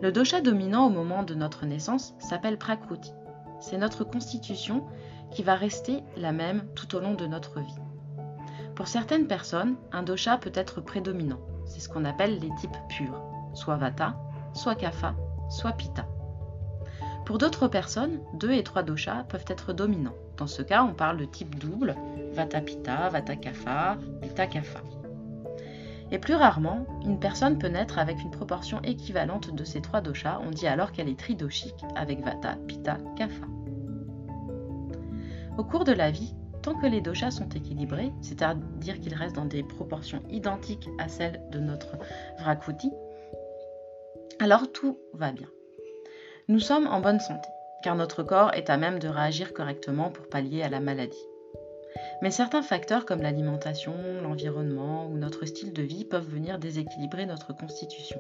Le 0.02 0.12
dosha 0.12 0.42
dominant 0.42 0.86
au 0.86 0.90
moment 0.90 1.24
de 1.24 1.34
notre 1.34 1.66
naissance 1.66 2.14
s'appelle 2.20 2.58
Prakruti. 2.58 3.12
C'est 3.60 3.78
notre 3.78 4.04
constitution 4.04 4.86
qui 5.32 5.44
va 5.44 5.56
rester 5.56 6.04
la 6.16 6.32
même 6.32 6.64
tout 6.76 6.96
au 6.96 7.00
long 7.00 7.16
de 7.16 7.26
notre 7.26 7.60
vie. 7.60 7.80
Pour 8.76 8.88
certaines 8.88 9.28
personnes, 9.28 9.76
un 9.92 10.04
dosha 10.04 10.38
peut 10.38 10.52
être 10.54 10.80
prédominant. 10.82 11.40
C'est 11.66 11.82
ce 11.82 11.90
qu'on 11.90 12.06
appelle 12.06 12.40
les 12.40 12.54
types 12.56 12.78
purs, 12.88 13.22
soit 13.54 13.76
Vata, 13.76 14.16
soit 14.54 14.76
Kapha, 14.76 15.16
soit 15.50 15.74
Pitta. 15.74 16.06
Pour 17.26 17.38
d'autres 17.38 17.68
personnes, 17.68 18.22
deux 18.34 18.52
et 18.52 18.64
trois 18.64 18.82
doshas 18.82 19.24
peuvent 19.26 19.46
être 19.48 19.74
dominants. 19.74 20.16
Dans 20.40 20.48
ce 20.48 20.62
cas, 20.62 20.84
on 20.84 20.94
parle 20.94 21.18
de 21.18 21.26
type 21.26 21.60
double, 21.60 21.98
Vata 22.32 22.62
Pitta, 22.62 23.10
Vata 23.10 23.36
Kapha, 23.36 23.98
Pitta 24.22 24.48
Kapha. 24.48 24.80
Et 26.12 26.18
plus 26.18 26.34
rarement, 26.34 26.86
une 27.06 27.20
personne 27.20 27.60
peut 27.60 27.68
naître 27.68 28.00
avec 28.00 28.22
une 28.22 28.32
proportion 28.32 28.82
équivalente 28.84 29.54
de 29.54 29.64
ces 29.66 29.82
trois 29.82 30.00
doshas, 30.00 30.40
on 30.48 30.52
dit 30.52 30.66
alors 30.66 30.94
qu'elle 30.94 31.10
est 31.10 31.20
tridoshique 31.20 31.84
avec 31.98 32.22
Vata, 32.22 32.56
Pitta, 32.68 32.98
Kapha. 33.18 33.46
Au 35.58 35.64
cours 35.66 35.84
de 35.84 35.92
la 35.92 36.10
vie, 36.10 36.34
tant 36.62 36.74
que 36.74 36.88
les 36.88 37.02
doshas 37.02 37.32
sont 37.32 37.50
équilibrés, 37.50 38.14
c'est-à-dire 38.22 39.02
qu'ils 39.02 39.16
restent 39.16 39.36
dans 39.36 39.44
des 39.44 39.64
proportions 39.64 40.24
identiques 40.30 40.88
à 41.00 41.10
celles 41.10 41.42
de 41.52 41.60
notre 41.60 41.98
Vrakuti, 42.40 42.92
alors 44.40 44.72
tout 44.72 44.98
va 45.14 45.34
bien. 45.34 45.50
Nous 46.48 46.60
sommes 46.60 46.88
en 46.88 47.02
bonne 47.02 47.20
santé, 47.20 47.50
car 47.84 47.96
notre 47.96 48.24
corps 48.24 48.54
est 48.54 48.70
à 48.70 48.78
même 48.78 49.00
de 49.00 49.08
réagir 49.08 49.54
correctement 49.54 50.10
pour 50.10 50.28
pallier 50.28 50.62
à 50.62 50.70
la 50.70 50.80
maladie. 50.80 51.26
Mais 52.22 52.32
certains 52.32 52.62
facteurs 52.62 53.06
comme 53.06 53.22
l'alimentation, 53.22 53.94
l'environnement 54.22 55.08
ou 55.08 55.18
notre 55.18 55.46
style 55.46 55.74
de 55.74 55.82
vie 55.82 56.06
peuvent 56.06 56.28
venir 56.28 56.60
déséquilibrer 56.60 57.26
notre 57.26 57.56
constitution. 57.56 58.20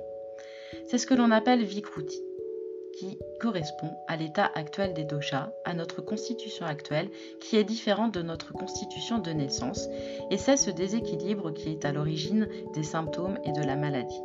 C'est 0.88 0.98
ce 0.98 1.08
que 1.08 1.14
l'on 1.14 1.32
appelle 1.32 1.64
Vikruti, 1.64 2.22
qui 2.98 3.18
correspond 3.40 3.92
à 4.08 4.16
l'état 4.16 4.52
actuel 4.56 4.94
des 4.94 5.04
doshas, 5.04 5.52
à 5.66 5.74
notre 5.74 6.02
constitution 6.02 6.66
actuelle, 6.66 7.10
qui 7.40 7.58
est 7.58 7.64
différente 7.64 8.14
de 8.14 8.22
notre 8.22 8.54
constitution 8.54 9.20
de 9.20 9.32
naissance, 9.32 9.88
et 10.32 10.38
c'est 10.38 10.58
ce 10.58 10.72
déséquilibre 10.72 11.52
qui 11.54 11.70
est 11.70 11.86
à 11.86 11.92
l'origine 11.92 12.48
des 12.74 12.84
symptômes 12.84 13.40
et 13.46 13.52
de 13.52 13.62
la 13.62 13.76
maladie. 13.76 14.22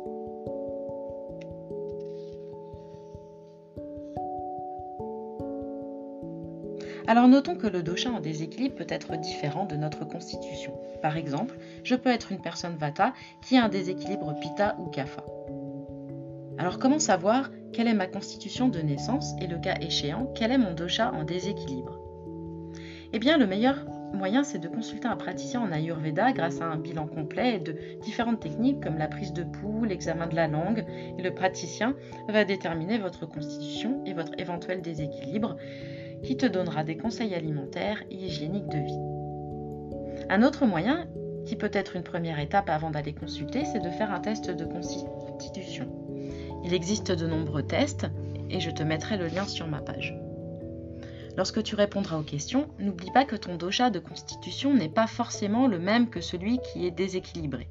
Alors 7.07 7.27
notons 7.27 7.55
que 7.55 7.67
le 7.67 7.83
dosha 7.83 8.09
en 8.09 8.19
déséquilibre 8.19 8.75
peut 8.75 8.87
être 8.89 9.15
différent 9.17 9.65
de 9.65 9.75
notre 9.75 10.05
constitution. 10.05 10.73
Par 11.03 11.17
exemple, 11.17 11.55
je 11.83 11.93
peux 11.93 12.09
être 12.09 12.31
une 12.31 12.41
personne 12.41 12.77
vata 12.77 13.13
qui 13.43 13.57
a 13.57 13.65
un 13.65 13.69
déséquilibre 13.69 14.33
pitta 14.39 14.75
ou 14.79 14.89
kapha. 14.89 15.23
Alors 16.57 16.79
comment 16.79 16.97
savoir 16.97 17.51
quelle 17.73 17.87
est 17.87 17.93
ma 17.93 18.07
constitution 18.07 18.69
de 18.69 18.79
naissance 18.79 19.33
et 19.39 19.45
le 19.45 19.59
cas 19.59 19.75
échéant, 19.81 20.31
quel 20.33 20.51
est 20.51 20.57
mon 20.57 20.73
dosha 20.73 21.11
en 21.11 21.23
déséquilibre? 21.23 21.99
Eh 23.13 23.19
bien 23.19 23.37
le 23.37 23.45
meilleur 23.45 23.85
moyen 24.13 24.43
c'est 24.43 24.59
de 24.59 24.67
consulter 24.67 25.07
un 25.07 25.15
praticien 25.15 25.61
en 25.61 25.71
Ayurveda 25.71 26.31
grâce 26.31 26.61
à 26.61 26.65
un 26.65 26.77
bilan 26.77 27.05
complet 27.05 27.57
et 27.57 27.59
de 27.59 27.75
différentes 28.01 28.39
techniques 28.39 28.81
comme 28.81 28.97
la 28.97 29.07
prise 29.07 29.33
de 29.33 29.43
pouls, 29.43 29.83
l'examen 29.83 30.25
de 30.25 30.35
la 30.35 30.47
langue 30.47 30.85
et 31.19 31.21
le 31.21 31.35
praticien 31.35 31.95
va 32.29 32.45
déterminer 32.45 32.97
votre 32.97 33.27
constitution 33.27 34.01
et 34.05 34.13
votre 34.13 34.31
éventuel 34.39 34.81
déséquilibre 34.81 35.57
qui 36.25 36.37
te 36.37 36.45
donnera 36.47 36.83
des 36.83 36.97
conseils 36.97 37.35
alimentaires 37.35 38.03
et 38.09 38.15
hygiéniques 38.15 38.67
de 38.67 38.79
vie. 38.79 40.25
Un 40.29 40.41
autre 40.41 40.65
moyen, 40.65 41.05
qui 41.45 41.55
peut 41.55 41.69
être 41.71 41.95
une 41.95 42.03
première 42.03 42.39
étape 42.39 42.69
avant 42.69 42.89
d'aller 42.89 43.13
consulter, 43.13 43.63
c'est 43.63 43.79
de 43.79 43.91
faire 43.91 44.11
un 44.11 44.19
test 44.19 44.49
de 44.49 44.65
constitution. 44.65 45.87
Il 46.63 46.73
existe 46.73 47.11
de 47.11 47.27
nombreux 47.27 47.61
tests 47.61 48.07
et 48.49 48.59
je 48.59 48.71
te 48.71 48.81
mettrai 48.81 49.17
le 49.17 49.27
lien 49.27 49.45
sur 49.45 49.67
ma 49.67 49.81
page. 49.81 50.17
Lorsque 51.37 51.61
tu 51.61 51.75
répondras 51.75 52.17
aux 52.17 52.23
questions, 52.23 52.69
n'oublie 52.79 53.11
pas 53.11 53.25
que 53.25 53.35
ton 53.35 53.55
dosha 53.55 53.91
de 53.91 53.99
constitution 53.99 54.73
n'est 54.73 54.89
pas 54.89 55.05
forcément 55.05 55.67
le 55.67 55.77
même 55.77 56.09
que 56.09 56.21
celui 56.21 56.59
qui 56.59 56.87
est 56.87 56.91
déséquilibré. 56.91 57.67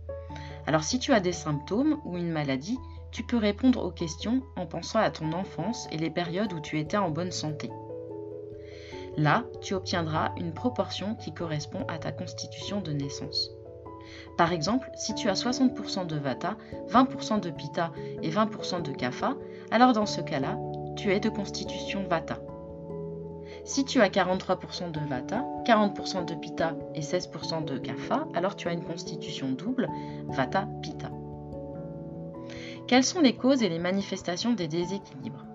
Alors 0.69 0.85
si 0.85 1.01
tu 1.01 1.13
as 1.13 1.21
des 1.21 1.33
symptômes 1.33 1.99
ou 2.05 2.17
une 2.17 2.31
maladie, 2.31 2.79
tu 3.11 3.25
peux 3.25 3.37
répondre 3.37 3.83
aux 3.83 3.91
questions 3.91 4.43
en 4.55 4.67
pensant 4.67 5.01
à 5.01 5.11
ton 5.11 5.33
enfance 5.33 5.89
et 5.91 5.97
les 5.97 6.11
périodes 6.11 6.53
où 6.53 6.61
tu 6.61 6.79
étais 6.79 6.97
en 6.97 7.11
bonne 7.11 7.33
santé. 7.33 7.71
Là, 9.16 9.44
tu 9.61 9.75
obtiendras 9.75 10.33
une 10.37 10.52
proportion 10.52 11.14
qui 11.14 11.33
correspond 11.33 11.85
à 11.88 11.99
ta 11.99 12.12
constitution 12.12 12.80
de 12.80 12.92
naissance. 12.92 13.50
Par 14.37 14.52
exemple, 14.52 14.90
si 14.97 15.14
tu 15.14 15.28
as 15.28 15.35
60% 15.35 16.06
de 16.06 16.16
Vata, 16.16 16.56
20% 16.88 17.40
de 17.40 17.50
Pitta 17.50 17.92
et 18.23 18.30
20% 18.30 18.83
de 18.83 18.92
Kapha, 18.92 19.35
alors 19.71 19.92
dans 19.92 20.06
ce 20.06 20.21
cas-là, 20.21 20.59
tu 20.97 21.12
es 21.12 21.21
de 21.21 21.28
constitution 21.28 22.04
Vata. 22.09 22.38
Si 23.64 23.85
tu 23.85 24.00
as 24.00 24.09
43% 24.09 24.90
de 24.90 25.00
Vata, 25.09 25.44
40% 25.64 26.26
de 26.26 26.35
Pitta 26.35 26.75
et 26.94 27.00
16% 27.00 27.64
de 27.64 27.78
Kapha, 27.78 28.26
alors 28.35 28.56
tu 28.56 28.68
as 28.68 28.73
une 28.73 28.85
constitution 28.85 29.52
double 29.52 29.88
Vata-Pitta. 30.28 31.11
Quelles 32.87 33.04
sont 33.04 33.21
les 33.21 33.35
causes 33.35 33.62
et 33.62 33.71
les 33.71 33.78
manifestations 33.78 34.52
des 34.52 34.68
déséquilibres? 34.68 35.47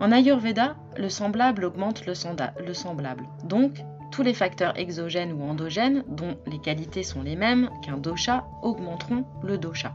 En 0.00 0.12
Ayurveda, 0.12 0.76
le 0.96 1.08
semblable 1.08 1.64
augmente 1.64 2.04
le, 2.06 2.14
semblable. 2.14 3.24
Donc, 3.44 3.82
tous 4.12 4.22
les 4.22 4.34
facteurs 4.34 4.78
exogènes 4.78 5.32
ou 5.32 5.42
endogènes, 5.42 6.04
dont 6.08 6.36
les 6.46 6.58
qualités 6.58 7.02
sont 7.02 7.22
les 7.22 7.36
mêmes 7.36 7.70
qu'un 7.82 7.96
dosha, 7.96 8.46
augmenteront 8.62 9.24
le 9.42 9.58
dosha. 9.58 9.94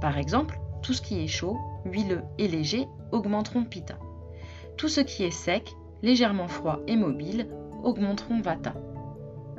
Par 0.00 0.16
exemple, 0.16 0.58
tout 0.82 0.92
ce 0.92 1.02
qui 1.02 1.22
est 1.22 1.28
chaud, 1.28 1.58
huileux 1.84 2.22
et 2.38 2.48
léger 2.48 2.86
augmenteront 3.12 3.64
pitta. 3.64 3.96
Tout 4.76 4.88
ce 4.88 5.00
qui 5.00 5.24
est 5.24 5.30
sec, 5.30 5.74
légèrement 6.02 6.48
froid 6.48 6.80
et 6.86 6.96
mobile 6.96 7.48
augmenteront 7.82 8.40
vata. 8.40 8.74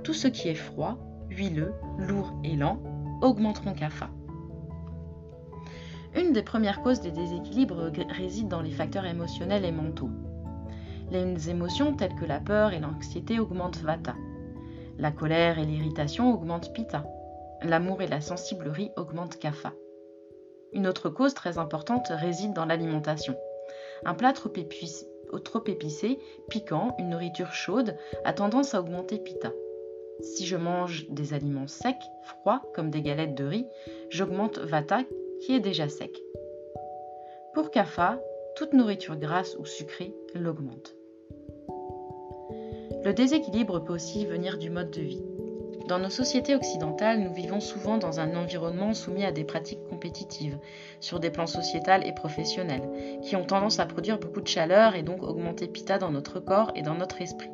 Tout 0.03 0.13
ce 0.13 0.27
qui 0.27 0.49
est 0.49 0.55
froid, 0.55 0.97
huileux, 1.29 1.73
lourd 1.97 2.33
et 2.43 2.55
lent 2.55 2.81
augmenteront 3.21 3.73
kapha. 3.73 4.09
Une 6.15 6.33
des 6.33 6.43
premières 6.43 6.81
causes 6.81 7.01
des 7.01 7.11
déséquilibres 7.11 7.91
réside 8.09 8.47
dans 8.47 8.61
les 8.61 8.71
facteurs 8.71 9.05
émotionnels 9.05 9.65
et 9.65 9.71
mentaux. 9.71 10.09
Les 11.11 11.49
émotions 11.49 11.95
telles 11.95 12.15
que 12.15 12.25
la 12.25 12.39
peur 12.39 12.73
et 12.73 12.79
l'anxiété 12.79 13.39
augmentent 13.39 13.81
Vata. 13.81 14.15
La 14.97 15.11
colère 15.11 15.59
et 15.59 15.65
l'irritation 15.65 16.33
augmentent 16.33 16.73
Pitta. 16.73 17.05
L'amour 17.61 18.01
et 18.01 18.07
la 18.07 18.21
sensiblerie 18.21 18.91
augmentent 18.95 19.37
Kapha. 19.37 19.73
Une 20.73 20.87
autre 20.87 21.09
cause 21.09 21.33
très 21.33 21.57
importante 21.57 22.07
réside 22.09 22.53
dans 22.53 22.65
l'alimentation. 22.65 23.35
Un 24.05 24.13
plat 24.13 24.33
trop 24.33 24.51
épicé, 24.55 26.19
piquant, 26.49 26.95
une 26.99 27.09
nourriture 27.09 27.53
chaude 27.53 27.97
a 28.23 28.33
tendance 28.33 28.73
à 28.73 28.79
augmenter 28.79 29.19
Pitta. 29.19 29.51
Si 30.21 30.45
je 30.45 30.57
mange 30.57 31.07
des 31.09 31.33
aliments 31.33 31.67
secs, 31.67 31.95
froids, 32.23 32.61
comme 32.73 32.89
des 32.89 33.01
galettes 33.01 33.35
de 33.35 33.45
riz, 33.45 33.67
j'augmente 34.09 34.59
Vata 34.59 35.03
qui 35.41 35.55
est 35.55 35.59
déjà 35.59 35.89
sec. 35.89 36.17
Pour 37.53 37.71
Kapha, 37.71 38.19
toute 38.55 38.73
nourriture 38.73 39.15
grasse 39.15 39.55
ou 39.59 39.65
sucrée 39.65 40.13
l'augmente. 40.35 40.95
Le 43.03 43.13
déséquilibre 43.13 43.79
peut 43.79 43.93
aussi 43.93 44.25
venir 44.25 44.57
du 44.57 44.69
mode 44.69 44.91
de 44.91 45.01
vie. 45.01 45.23
Dans 45.87 45.97
nos 45.97 46.09
sociétés 46.09 46.53
occidentales, 46.53 47.19
nous 47.19 47.33
vivons 47.33 47.59
souvent 47.59 47.97
dans 47.97 48.19
un 48.19 48.35
environnement 48.35 48.93
soumis 48.93 49.25
à 49.25 49.31
des 49.31 49.43
pratiques 49.43 49.83
compétitives, 49.89 50.59
sur 50.99 51.19
des 51.19 51.31
plans 51.31 51.47
sociétals 51.47 52.05
et 52.05 52.13
professionnels, 52.13 52.87
qui 53.23 53.35
ont 53.35 53.45
tendance 53.45 53.79
à 53.79 53.85
produire 53.85 54.19
beaucoup 54.19 54.41
de 54.41 54.47
chaleur 54.47 54.95
et 54.95 55.01
donc 55.01 55.23
augmenter 55.23 55.67
pita 55.67 55.97
dans 55.97 56.11
notre 56.11 56.39
corps 56.39 56.71
et 56.75 56.83
dans 56.83 56.93
notre 56.93 57.21
esprit. 57.21 57.49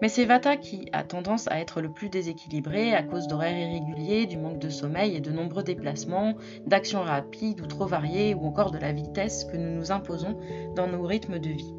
Mais 0.00 0.08
c'est 0.08 0.24
Vata 0.24 0.56
qui 0.56 0.88
a 0.92 1.02
tendance 1.02 1.48
à 1.48 1.58
être 1.58 1.80
le 1.80 1.90
plus 1.90 2.08
déséquilibré 2.08 2.94
à 2.94 3.02
cause 3.02 3.26
d'horaires 3.26 3.58
irréguliers, 3.58 4.26
du 4.26 4.38
manque 4.38 4.60
de 4.60 4.68
sommeil 4.68 5.16
et 5.16 5.20
de 5.20 5.32
nombreux 5.32 5.64
déplacements, 5.64 6.34
d'actions 6.66 7.02
rapides 7.02 7.60
ou 7.60 7.66
trop 7.66 7.86
variées 7.86 8.34
ou 8.34 8.44
encore 8.44 8.70
de 8.70 8.78
la 8.78 8.92
vitesse 8.92 9.44
que 9.44 9.56
nous 9.56 9.74
nous 9.74 9.90
imposons 9.90 10.38
dans 10.76 10.86
nos 10.86 11.02
rythmes 11.02 11.40
de 11.40 11.50
vie. 11.50 11.74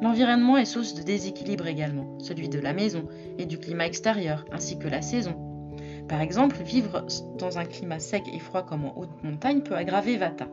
L'environnement 0.00 0.56
est 0.56 0.64
source 0.64 0.94
de 0.94 1.02
déséquilibre 1.02 1.66
également, 1.66 2.18
celui 2.20 2.48
de 2.48 2.60
la 2.60 2.72
maison 2.72 3.04
et 3.36 3.46
du 3.46 3.58
climat 3.58 3.86
extérieur, 3.86 4.44
ainsi 4.52 4.78
que 4.78 4.88
la 4.88 5.02
saison. 5.02 5.34
Par 6.08 6.20
exemple, 6.20 6.56
vivre 6.62 7.04
dans 7.38 7.58
un 7.58 7.64
climat 7.64 7.98
sec 7.98 8.22
et 8.32 8.38
froid 8.38 8.62
comme 8.62 8.84
en 8.84 8.96
haute 8.96 9.22
montagne 9.22 9.60
peut 9.60 9.76
aggraver 9.76 10.16
Vata. 10.16 10.46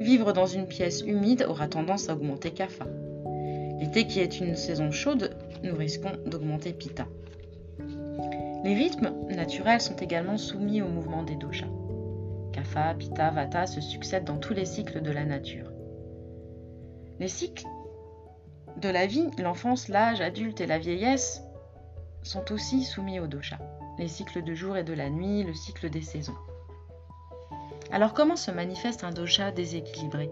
Vivre 0.00 0.32
dans 0.32 0.46
une 0.46 0.66
pièce 0.66 1.02
humide 1.02 1.44
aura 1.48 1.68
tendance 1.68 2.08
à 2.08 2.14
augmenter 2.14 2.50
Kapha. 2.50 2.86
L'été 3.78 4.06
qui 4.06 4.20
est 4.20 4.40
une 4.40 4.56
saison 4.56 4.90
chaude, 4.90 5.36
nous 5.62 5.76
risquons 5.76 6.12
d'augmenter 6.26 6.72
Pitta. 6.72 7.06
Les 8.64 8.74
rythmes 8.74 9.12
naturels 9.30 9.80
sont 9.80 9.94
également 9.96 10.36
soumis 10.36 10.82
au 10.82 10.88
mouvement 10.88 11.22
des 11.22 11.36
doshas. 11.36 11.68
Kapha, 12.52 12.94
Pitta, 12.94 13.30
Vata 13.30 13.66
se 13.66 13.80
succèdent 13.80 14.24
dans 14.24 14.38
tous 14.38 14.52
les 14.52 14.64
cycles 14.64 15.00
de 15.00 15.12
la 15.12 15.24
nature. 15.24 15.70
Les 17.20 17.28
cycles 17.28 17.66
de 18.78 18.88
la 18.88 19.06
vie, 19.06 19.30
l'enfance, 19.38 19.88
l'âge 19.88 20.20
adulte 20.20 20.60
et 20.60 20.66
la 20.66 20.78
vieillesse, 20.78 21.42
sont 22.22 22.50
aussi 22.52 22.82
soumis 22.82 23.20
aux 23.20 23.28
doshas. 23.28 23.58
Les 23.98 24.08
cycles 24.08 24.42
de 24.42 24.54
jour 24.54 24.76
et 24.76 24.84
de 24.84 24.92
la 24.92 25.08
nuit, 25.08 25.44
le 25.44 25.54
cycle 25.54 25.88
des 25.88 26.02
saisons. 26.02 26.36
Alors 27.92 28.12
comment 28.12 28.36
se 28.36 28.50
manifeste 28.50 29.04
un 29.04 29.12
dosha 29.12 29.50
déséquilibré? 29.52 30.30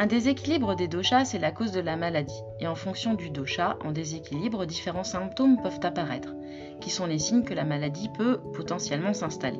Un 0.00 0.06
déséquilibre 0.06 0.76
des 0.76 0.86
doshas, 0.86 1.24
c'est 1.24 1.40
la 1.40 1.50
cause 1.50 1.72
de 1.72 1.80
la 1.80 1.96
maladie. 1.96 2.40
Et 2.60 2.68
en 2.68 2.76
fonction 2.76 3.14
du 3.14 3.30
dosha, 3.30 3.76
en 3.84 3.90
déséquilibre, 3.90 4.64
différents 4.64 5.02
symptômes 5.02 5.60
peuvent 5.60 5.80
apparaître, 5.82 6.36
qui 6.80 6.88
sont 6.88 7.06
les 7.06 7.18
signes 7.18 7.42
que 7.42 7.52
la 7.52 7.64
maladie 7.64 8.08
peut 8.16 8.38
potentiellement 8.54 9.12
s'installer. 9.12 9.58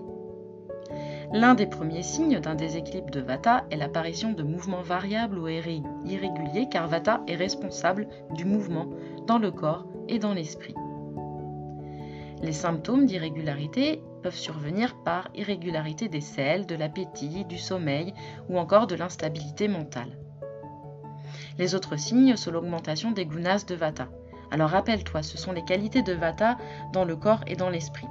L'un 1.32 1.54
des 1.54 1.66
premiers 1.66 2.04
signes 2.04 2.38
d'un 2.38 2.54
déséquilibre 2.54 3.10
de 3.10 3.18
Vata 3.18 3.64
est 3.72 3.76
l'apparition 3.76 4.30
de 4.30 4.44
mouvements 4.44 4.80
variables 4.80 5.40
ou 5.40 5.48
irréguliers 5.48 6.68
car 6.70 6.86
Vata 6.86 7.20
est 7.26 7.34
responsable 7.34 8.06
du 8.30 8.44
mouvement 8.44 8.86
dans 9.26 9.38
le 9.38 9.50
corps 9.50 9.88
et 10.06 10.20
dans 10.20 10.34
l'esprit. 10.34 10.76
Les 12.44 12.52
symptômes 12.52 13.06
d'irrégularité 13.06 14.00
peuvent 14.22 14.36
survenir 14.36 14.94
par 15.04 15.30
irrégularité 15.34 16.08
des 16.08 16.20
selles, 16.20 16.64
de 16.64 16.76
l'appétit, 16.76 17.44
du 17.44 17.58
sommeil 17.58 18.14
ou 18.48 18.56
encore 18.56 18.86
de 18.86 18.94
l'instabilité 18.94 19.66
mentale. 19.66 20.16
Les 21.58 21.74
autres 21.74 21.96
signes 21.96 22.36
sont 22.36 22.50
l'augmentation 22.50 23.10
des 23.10 23.26
gunas 23.26 23.64
de 23.66 23.74
Vata. 23.74 24.08
Alors 24.50 24.70
rappelle-toi, 24.70 25.22
ce 25.22 25.36
sont 25.36 25.52
les 25.52 25.64
qualités 25.64 26.02
de 26.02 26.12
Vata 26.12 26.56
dans 26.92 27.04
le 27.04 27.16
corps 27.16 27.44
et 27.46 27.56
dans 27.56 27.70
l'esprit. 27.70 28.06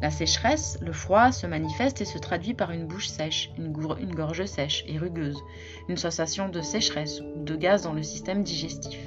La 0.00 0.10
sécheresse, 0.10 0.78
le 0.80 0.92
froid, 0.92 1.32
se 1.32 1.46
manifeste 1.46 2.00
et 2.00 2.04
se 2.04 2.18
traduit 2.18 2.54
par 2.54 2.70
une 2.70 2.86
bouche 2.86 3.08
sèche, 3.08 3.50
une, 3.58 3.72
gorge 3.72 4.44
sèche 4.44 4.84
et 4.86 4.98
rugueuse, 4.98 5.42
une 5.88 5.96
sensation 5.96 6.48
de 6.48 6.60
sécheresse 6.60 7.20
ou 7.20 7.44
de 7.44 7.56
gaz 7.56 7.82
dans 7.82 7.92
le 7.92 8.02
système 8.02 8.42
digestif. 8.42 8.98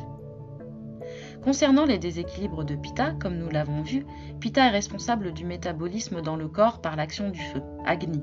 Concernant 1.44 1.86
les 1.86 1.98
déséquilibres 1.98 2.66
de 2.66 2.76
Pitta, 2.76 3.14
comme 3.20 3.38
nous 3.38 3.50
l'avons 3.50 3.82
vu, 3.82 4.06
Pitta 4.40 4.68
est 4.68 4.72
responsable 4.72 5.34
du 5.34 5.46
métabolisme 5.46 6.22
dans 6.22 6.36
le 6.36 6.48
corps 6.48 6.82
par 6.82 6.96
l'action 6.96 7.30
du 7.30 7.40
feu, 7.40 7.62
Agni. 7.86 8.22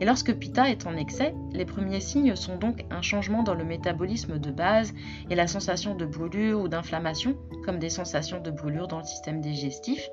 Et 0.00 0.04
lorsque 0.04 0.34
Pitta 0.34 0.68
est 0.68 0.86
en 0.86 0.96
excès, 0.96 1.34
les 1.52 1.64
premiers 1.64 2.00
signes 2.00 2.36
sont 2.36 2.56
donc 2.56 2.84
un 2.90 3.00
changement 3.00 3.42
dans 3.42 3.54
le 3.54 3.64
métabolisme 3.64 4.38
de 4.38 4.50
base 4.50 4.92
et 5.30 5.34
la 5.34 5.46
sensation 5.46 5.94
de 5.94 6.04
brûlure 6.04 6.60
ou 6.60 6.68
d'inflammation, 6.68 7.36
comme 7.64 7.78
des 7.78 7.88
sensations 7.88 8.40
de 8.40 8.50
brûlure 8.50 8.88
dans 8.88 8.98
le 8.98 9.04
système 9.04 9.40
digestif, 9.40 10.06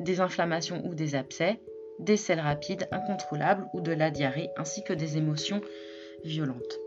des 0.00 0.20
inflammations 0.20 0.82
ou 0.86 0.94
des 0.94 1.14
abcès, 1.14 1.60
des 1.98 2.16
selles 2.16 2.40
rapides 2.40 2.88
incontrôlables 2.92 3.66
ou 3.74 3.82
de 3.82 3.92
la 3.92 4.10
diarrhée, 4.10 4.48
ainsi 4.56 4.82
que 4.82 4.94
des 4.94 5.18
émotions 5.18 5.60
violentes. 6.24 6.78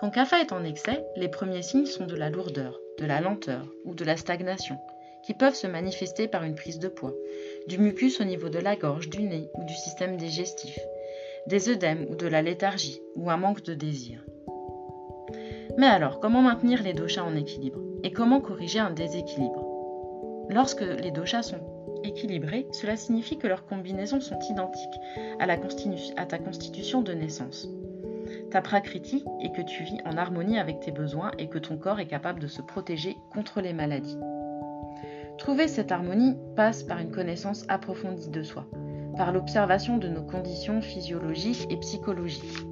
Quand 0.00 0.10
Kapha 0.10 0.40
est 0.40 0.52
en 0.52 0.64
excès, 0.64 1.04
les 1.16 1.28
premiers 1.28 1.62
signes 1.62 1.86
sont 1.86 2.06
de 2.06 2.16
la 2.16 2.30
lourdeur, 2.30 2.80
de 2.98 3.04
la 3.04 3.20
lenteur 3.20 3.66
ou 3.84 3.94
de 3.94 4.04
la 4.04 4.16
stagnation, 4.16 4.78
qui 5.24 5.34
peuvent 5.34 5.54
se 5.54 5.66
manifester 5.66 6.28
par 6.28 6.44
une 6.44 6.54
prise 6.54 6.78
de 6.78 6.88
poids, 6.88 7.14
du 7.68 7.78
mucus 7.78 8.20
au 8.20 8.24
niveau 8.24 8.48
de 8.48 8.58
la 8.58 8.76
gorge, 8.76 9.08
du 9.08 9.22
nez 9.22 9.50
ou 9.54 9.64
du 9.64 9.74
système 9.74 10.16
digestif, 10.16 10.78
des 11.46 11.68
œdèmes 11.68 12.06
ou 12.10 12.16
de 12.16 12.26
la 12.26 12.42
léthargie 12.42 13.00
ou 13.16 13.30
un 13.30 13.36
manque 13.36 13.62
de 13.62 13.74
désir. 13.74 14.24
Mais 15.76 15.86
alors, 15.86 16.20
comment 16.20 16.42
maintenir 16.42 16.82
les 16.82 16.92
doshas 16.92 17.24
en 17.24 17.34
équilibre 17.34 17.80
et 18.02 18.12
comment 18.12 18.40
corriger 18.40 18.78
un 18.78 18.90
déséquilibre? 18.90 19.66
Lorsque 20.50 20.82
les 20.82 21.10
doshas 21.10 21.42
sont 21.42 21.60
équilibrés, 22.04 22.66
cela 22.72 22.96
signifie 22.96 23.38
que 23.38 23.46
leurs 23.46 23.66
combinaisons 23.66 24.20
sont 24.20 24.38
identiques 24.50 25.00
à, 25.40 25.44
à 25.44 26.26
ta 26.26 26.38
constitution 26.38 27.02
de 27.02 27.12
naissance. 27.12 27.68
Ta 28.50 28.62
prakriti 28.62 29.24
est 29.42 29.52
que 29.52 29.62
tu 29.62 29.82
vis 29.82 29.98
en 30.04 30.16
harmonie 30.16 30.58
avec 30.58 30.80
tes 30.80 30.92
besoins 30.92 31.32
et 31.38 31.48
que 31.48 31.58
ton 31.58 31.76
corps 31.76 32.00
est 32.00 32.06
capable 32.06 32.40
de 32.40 32.46
se 32.46 32.62
protéger 32.62 33.16
contre 33.32 33.60
les 33.60 33.72
maladies. 33.72 34.18
Trouver 35.38 35.66
cette 35.66 35.92
harmonie 35.92 36.36
passe 36.54 36.82
par 36.82 37.00
une 37.00 37.10
connaissance 37.10 37.64
approfondie 37.68 38.30
de 38.30 38.42
soi, 38.42 38.66
par 39.16 39.32
l'observation 39.32 39.98
de 39.98 40.08
nos 40.08 40.22
conditions 40.22 40.80
physiologiques 40.80 41.66
et 41.70 41.76
psychologiques. 41.76 42.66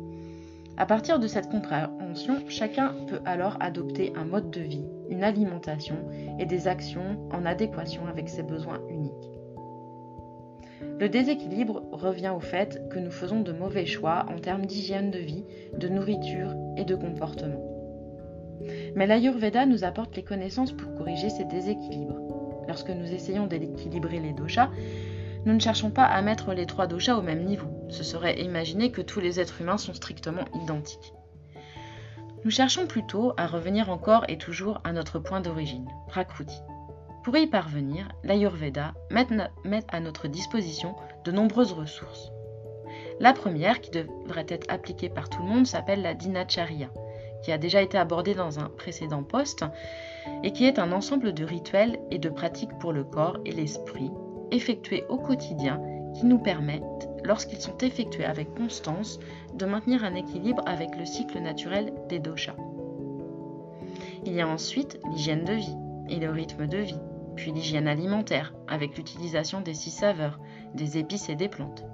À 0.76 0.86
partir 0.86 1.18
de 1.18 1.26
cette 1.26 1.50
compréhension, 1.50 2.38
chacun 2.48 2.94
peut 3.06 3.20
alors 3.24 3.56
adopter 3.60 4.12
un 4.16 4.24
mode 4.24 4.50
de 4.50 4.60
vie, 4.60 4.86
une 5.10 5.22
alimentation 5.22 5.96
et 6.38 6.46
des 6.46 6.66
actions 6.66 7.28
en 7.30 7.44
adéquation 7.44 8.06
avec 8.06 8.28
ses 8.28 8.42
besoins 8.42 8.80
uniques. 8.88 9.30
Le 10.98 11.08
déséquilibre 11.08 11.82
revient 11.92 12.32
au 12.34 12.40
fait 12.40 12.88
que 12.88 12.98
nous 12.98 13.10
faisons 13.10 13.40
de 13.40 13.52
mauvais 13.52 13.86
choix 13.86 14.24
en 14.28 14.38
termes 14.38 14.66
d'hygiène 14.66 15.10
de 15.10 15.18
vie, 15.18 15.44
de 15.76 15.88
nourriture 15.88 16.54
et 16.76 16.84
de 16.84 16.94
comportement. 16.94 17.60
Mais 18.94 19.06
l'Ayurveda 19.06 19.66
nous 19.66 19.84
apporte 19.84 20.16
les 20.16 20.22
connaissances 20.22 20.72
pour 20.72 20.94
corriger 20.94 21.28
ces 21.28 21.44
déséquilibres. 21.44 22.20
Lorsque 22.68 22.90
nous 22.90 23.12
essayons 23.12 23.46
d'équilibrer 23.46 24.20
les 24.20 24.32
doshas, 24.32 24.70
nous 25.44 25.54
ne 25.54 25.60
cherchons 25.60 25.90
pas 25.90 26.04
à 26.04 26.22
mettre 26.22 26.52
les 26.52 26.66
trois 26.66 26.86
doshas 26.86 27.16
au 27.16 27.22
même 27.22 27.44
niveau. 27.44 27.68
Ce 27.88 28.04
serait 28.04 28.40
imaginer 28.40 28.92
que 28.92 29.02
tous 29.02 29.20
les 29.20 29.40
êtres 29.40 29.60
humains 29.60 29.78
sont 29.78 29.94
strictement 29.94 30.44
identiques. 30.62 31.12
Nous 32.44 32.50
cherchons 32.50 32.86
plutôt 32.86 33.34
à 33.36 33.46
revenir 33.46 33.90
encore 33.90 34.24
et 34.28 34.38
toujours 34.38 34.80
à 34.84 34.92
notre 34.92 35.18
point 35.18 35.40
d'origine, 35.40 35.88
Prakruti. 36.08 36.60
Pour 37.24 37.36
y 37.36 37.46
parvenir, 37.46 38.08
l'Ayurveda 38.24 38.94
met, 39.10 39.84
à 39.88 40.00
notre 40.00 40.26
disposition 40.26 40.96
de 41.24 41.30
nombreuses 41.30 41.72
ressources. 41.72 42.32
La 43.20 43.32
première, 43.32 43.80
qui 43.80 43.90
devrait 43.90 44.46
être 44.48 44.66
appliquée 44.68 45.08
par 45.08 45.28
tout 45.28 45.40
le 45.42 45.48
monde, 45.48 45.66
s'appelle 45.66 46.02
la 46.02 46.14
Dinacharya, 46.14 46.88
qui 47.44 47.52
a 47.52 47.58
déjà 47.58 47.80
été 47.80 47.96
abordée 47.96 48.34
dans 48.34 48.58
un 48.58 48.68
précédent 48.68 49.22
poste, 49.22 49.64
et 50.42 50.52
qui 50.52 50.64
est 50.64 50.80
un 50.80 50.90
ensemble 50.90 51.32
de 51.32 51.44
rituels 51.44 52.00
et 52.10 52.18
de 52.18 52.28
pratiques 52.28 52.76
pour 52.78 52.92
le 52.92 53.04
corps 53.04 53.38
et 53.44 53.52
l'esprit, 53.52 54.10
effectués 54.52 55.04
au 55.08 55.16
quotidien, 55.16 55.80
qui 56.14 56.26
nous 56.26 56.38
permettent, 56.38 57.08
lorsqu'ils 57.24 57.60
sont 57.60 57.76
effectués 57.78 58.24
avec 58.24 58.54
constance, 58.54 59.18
de 59.54 59.66
maintenir 59.66 60.04
un 60.04 60.14
équilibre 60.14 60.62
avec 60.66 60.96
le 60.96 61.04
cycle 61.04 61.40
naturel 61.40 61.92
des 62.08 62.18
doshas. 62.18 62.56
Il 64.24 64.34
y 64.34 64.40
a 64.40 64.48
ensuite 64.48 65.00
l'hygiène 65.10 65.44
de 65.44 65.54
vie 65.54 65.76
et 66.08 66.16
le 66.16 66.30
rythme 66.30 66.66
de 66.66 66.78
vie, 66.78 67.00
puis 67.34 67.52
l'hygiène 67.52 67.88
alimentaire, 67.88 68.54
avec 68.68 68.96
l'utilisation 68.96 69.60
des 69.60 69.74
six 69.74 69.90
saveurs, 69.90 70.38
des 70.74 70.98
épices 70.98 71.28
et 71.28 71.34
des 71.34 71.48
plantes. 71.48 71.84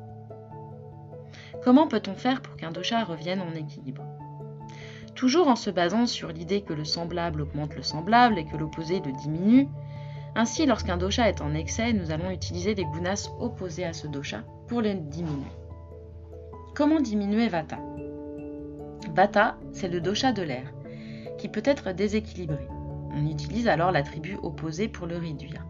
Comment 1.62 1.86
peut-on 1.86 2.14
faire 2.14 2.42
pour 2.42 2.56
qu'un 2.56 2.70
dosha 2.70 3.04
revienne 3.04 3.40
en 3.40 3.54
équilibre? 3.54 4.02
Toujours 5.14 5.48
en 5.48 5.56
se 5.56 5.70
basant 5.70 6.06
sur 6.06 6.28
l'idée 6.28 6.62
que 6.62 6.72
le 6.72 6.84
semblable 6.84 7.40
augmente 7.40 7.74
le 7.74 7.82
semblable 7.82 8.38
et 8.38 8.44
que 8.44 8.56
l'opposé 8.56 9.00
le 9.00 9.12
diminue, 9.12 9.68
ainsi 10.38 10.66
lorsqu'un 10.66 10.96
dosha 10.96 11.28
est 11.28 11.40
en 11.40 11.52
excès, 11.52 11.92
nous 11.92 12.12
allons 12.12 12.30
utiliser 12.30 12.72
les 12.76 12.84
gunas 12.84 13.28
opposés 13.40 13.84
à 13.84 13.92
ce 13.92 14.06
dosha 14.06 14.44
pour 14.68 14.80
les 14.80 14.94
diminuer. 14.94 15.50
Comment 16.76 17.00
diminuer 17.00 17.48
Vata? 17.48 17.80
Vata, 19.16 19.56
c'est 19.72 19.88
le 19.88 20.00
dosha 20.00 20.30
de 20.30 20.42
l'air, 20.42 20.72
qui 21.38 21.48
peut 21.48 21.62
être 21.64 21.90
déséquilibré. 21.90 22.68
On 22.70 23.26
utilise 23.26 23.66
alors 23.66 23.90
l'attribut 23.90 24.38
opposé 24.44 24.86
pour 24.86 25.08
le 25.08 25.16
réduire. 25.16 25.66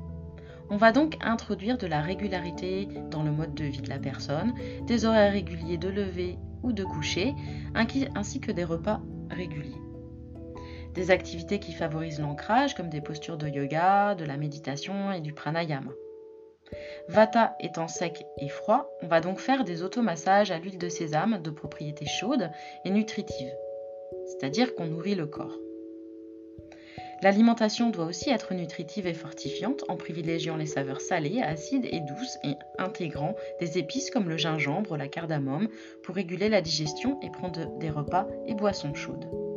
On 0.68 0.76
va 0.76 0.92
donc 0.92 1.16
introduire 1.22 1.78
de 1.78 1.86
la 1.86 2.02
régularité 2.02 2.88
dans 3.10 3.22
le 3.22 3.32
mode 3.32 3.54
de 3.54 3.64
vie 3.64 3.80
de 3.80 3.88
la 3.88 3.98
personne, 3.98 4.52
des 4.86 5.06
horaires 5.06 5.32
réguliers 5.32 5.78
de 5.78 5.88
lever 5.88 6.36
ou 6.62 6.72
de 6.72 6.84
coucher, 6.84 7.34
ainsi 7.74 8.38
que 8.38 8.52
des 8.52 8.64
repas 8.64 9.00
réguliers. 9.30 9.87
Des 10.94 11.10
activités 11.10 11.58
qui 11.58 11.72
favorisent 11.72 12.20
l'ancrage, 12.20 12.74
comme 12.74 12.88
des 12.88 13.00
postures 13.00 13.38
de 13.38 13.48
yoga, 13.48 14.14
de 14.14 14.24
la 14.24 14.36
méditation 14.36 15.12
et 15.12 15.20
du 15.20 15.32
pranayama. 15.32 15.92
Vata 17.08 17.56
étant 17.60 17.88
sec 17.88 18.24
et 18.38 18.48
froid, 18.48 18.90
on 19.02 19.06
va 19.06 19.20
donc 19.20 19.38
faire 19.38 19.64
des 19.64 19.82
automassages 19.82 20.50
à 20.50 20.58
l'huile 20.58 20.78
de 20.78 20.88
sésame 20.88 21.40
de 21.40 21.50
propriété 21.50 22.04
chaude 22.06 22.50
et 22.84 22.90
nutritive, 22.90 23.52
c'est-à-dire 24.26 24.74
qu'on 24.74 24.86
nourrit 24.86 25.14
le 25.14 25.26
corps. 25.26 25.58
L'alimentation 27.20 27.90
doit 27.90 28.04
aussi 28.04 28.30
être 28.30 28.54
nutritive 28.54 29.08
et 29.08 29.14
fortifiante 29.14 29.84
en 29.88 29.96
privilégiant 29.96 30.56
les 30.56 30.66
saveurs 30.66 31.00
salées, 31.00 31.42
acides 31.42 31.88
et 31.90 32.00
douces 32.00 32.38
et 32.44 32.54
intégrant 32.78 33.34
des 33.58 33.78
épices 33.78 34.10
comme 34.10 34.28
le 34.28 34.36
gingembre, 34.36 34.96
la 34.96 35.08
cardamome 35.08 35.68
pour 36.04 36.14
réguler 36.14 36.48
la 36.48 36.60
digestion 36.60 37.18
et 37.22 37.30
prendre 37.30 37.76
des 37.78 37.90
repas 37.90 38.28
et 38.46 38.54
boissons 38.54 38.94
chaudes. 38.94 39.47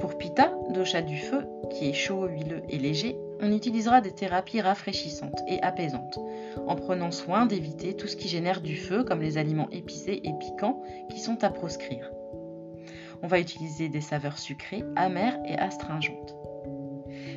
Pour 0.00 0.16
Pitta, 0.16 0.50
dosha 0.70 1.02
du 1.02 1.18
feu, 1.18 1.46
qui 1.68 1.86
est 1.86 1.92
chaud, 1.92 2.26
huileux 2.26 2.62
et 2.70 2.78
léger, 2.78 3.18
on 3.42 3.52
utilisera 3.52 4.00
des 4.00 4.12
thérapies 4.12 4.62
rafraîchissantes 4.62 5.42
et 5.46 5.62
apaisantes, 5.62 6.18
en 6.66 6.74
prenant 6.74 7.10
soin 7.10 7.44
d'éviter 7.44 7.94
tout 7.94 8.06
ce 8.06 8.16
qui 8.16 8.26
génère 8.26 8.62
du 8.62 8.76
feu 8.76 9.04
comme 9.04 9.20
les 9.20 9.36
aliments 9.36 9.68
épicés 9.70 10.22
et 10.24 10.32
piquants 10.40 10.82
qui 11.10 11.20
sont 11.20 11.44
à 11.44 11.50
proscrire. 11.50 12.10
On 13.22 13.26
va 13.26 13.40
utiliser 13.40 13.90
des 13.90 14.00
saveurs 14.00 14.38
sucrées, 14.38 14.84
amères 14.96 15.38
et 15.46 15.58
astringentes. 15.58 16.34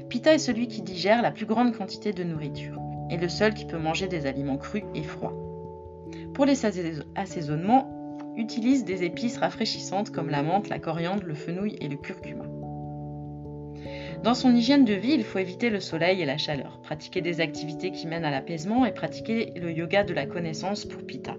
Pita 0.08 0.34
est 0.34 0.39
celui 0.39 0.69
qui 0.69 0.84
digère 0.84 1.21
la 1.21 1.32
plus 1.32 1.45
grande 1.45 1.76
quantité 1.76 2.13
de 2.13 2.23
nourriture 2.23 2.80
et 3.10 3.17
le 3.17 3.28
seul 3.28 3.54
qui 3.54 3.65
peut 3.65 3.78
manger 3.78 4.08
des 4.08 4.26
aliments 4.26 4.58
crus 4.58 4.84
et 4.95 5.04
froids. 5.04 5.36
Pour 6.34 6.45
les 6.45 6.65
assaisonnements, 6.65 7.89
utilise 8.38 8.86
des 8.86 9.04
épices 9.04 9.38
rafraîchissantes 9.38 10.12
comme 10.12 10.30
la 10.30 10.43
menthe, 10.43 10.69
la 10.69 10.80
coriandre, 10.80 11.23
le 11.23 11.36
fenouil 11.36 11.76
et 11.82 11.88
le 11.88 11.97
curcuma. 11.97 12.45
Dans 14.23 14.36
son 14.36 14.55
hygiène 14.55 14.86
de 14.86 14.93
vie, 14.93 15.12
il 15.12 15.25
faut 15.25 15.39
éviter 15.39 15.69
le 15.69 15.81
soleil 15.81 16.21
et 16.21 16.25
la 16.25 16.38
chaleur, 16.38 16.79
pratiquer 16.81 17.19
des 17.19 17.41
activités 17.41 17.91
qui 17.91 18.07
mènent 18.07 18.23
à 18.23 18.31
l'apaisement 18.31 18.86
et 18.86 18.93
pratiquer 18.93 19.51
le 19.57 19.69
yoga 19.69 20.05
de 20.05 20.13
la 20.13 20.25
connaissance 20.25 20.86
pour 20.86 21.05
Pita. 21.05 21.36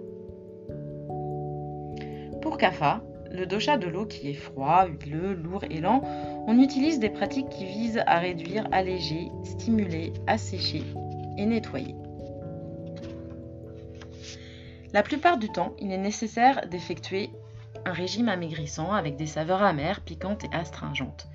Pour 2.42 2.58
Kapha, 2.58 3.02
le 3.30 3.46
dosha 3.46 3.78
de 3.78 3.86
l'eau 3.86 4.04
qui 4.04 4.28
est 4.28 4.34
froid, 4.34 4.86
huileux, 4.86 5.32
lourd 5.32 5.64
et 5.70 5.80
lent, 5.80 6.02
on 6.46 6.60
utilise 6.60 6.98
des 6.98 7.08
pratiques 7.08 7.48
qui 7.48 7.64
visent 7.64 8.02
à 8.06 8.18
réduire, 8.18 8.68
alléger, 8.70 9.30
stimuler, 9.44 10.12
assécher 10.26 10.82
et 11.38 11.46
nettoyer. 11.46 11.94
La 14.92 15.02
plupart 15.02 15.38
du 15.38 15.48
temps, 15.48 15.74
il 15.78 15.90
est 15.90 15.96
nécessaire 15.96 16.66
d'effectuer 16.70 17.30
un 17.86 17.92
régime 17.92 18.28
amaigrissant 18.28 18.92
avec 18.92 19.16
des 19.16 19.26
saveurs 19.26 19.62
amères, 19.62 20.02
piquantes 20.02 20.44
et 20.44 20.54
astringentes. 20.54 21.28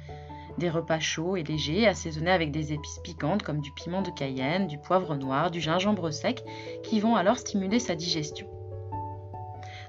Des 0.60 0.70
repas 0.70 1.00
chauds 1.00 1.38
et 1.38 1.44
légers, 1.44 1.88
assaisonnés 1.88 2.32
avec 2.32 2.52
des 2.52 2.74
épices 2.74 3.00
piquantes 3.02 3.44
comme 3.44 3.62
du 3.62 3.72
piment 3.72 4.02
de 4.02 4.10
Cayenne, 4.10 4.68
du 4.68 4.78
poivre 4.78 5.16
noir, 5.16 5.52
du 5.52 5.62
gingembre 5.62 6.12
sec, 6.12 6.44
qui 6.84 7.00
vont 7.00 7.16
alors 7.16 7.38
stimuler 7.38 7.80
sa 7.80 7.96
digestion. 7.96 8.46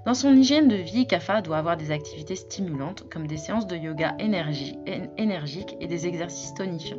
Dans 0.06 0.14
son 0.14 0.32
hygiène 0.32 0.68
de 0.68 0.76
vie, 0.76 1.08
Kapha 1.08 1.42
doit 1.42 1.58
avoir 1.58 1.76
des 1.76 1.90
activités 1.90 2.36
stimulantes 2.36 3.08
comme 3.10 3.26
des 3.26 3.36
séances 3.36 3.66
de 3.66 3.74
yoga 3.74 4.14
énergiques 4.20 5.76
et 5.80 5.88
des 5.88 6.06
exercices 6.06 6.54
tonifiants. 6.54 6.98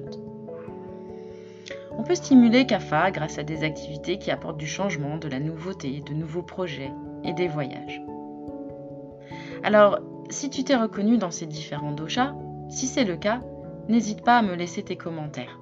On 1.97 2.03
peut 2.03 2.15
stimuler 2.15 2.65
Kapha 2.65 3.09
grâce 3.11 3.37
à 3.37 3.43
des 3.43 3.63
activités 3.63 4.17
qui 4.17 4.31
apportent 4.31 4.59
du 4.59 4.67
changement, 4.67 5.15
de 5.15 5.29
la 5.29 5.39
nouveauté, 5.39 6.03
de 6.05 6.13
nouveaux 6.13 6.43
projets 6.43 6.91
et 7.23 7.31
des 7.31 7.47
voyages. 7.47 8.01
Alors, 9.63 9.99
si 10.29 10.49
tu 10.49 10.65
t'es 10.65 10.75
reconnu 10.75 11.17
dans 11.17 11.31
ces 11.31 11.45
différents 11.45 11.93
doshas, 11.93 12.35
si 12.69 12.87
c'est 12.87 13.05
le 13.05 13.15
cas, 13.15 13.39
n'hésite 13.89 14.23
pas 14.23 14.37
à 14.37 14.41
me 14.41 14.55
laisser 14.55 14.83
tes 14.83 14.95
commentaires. 14.95 15.59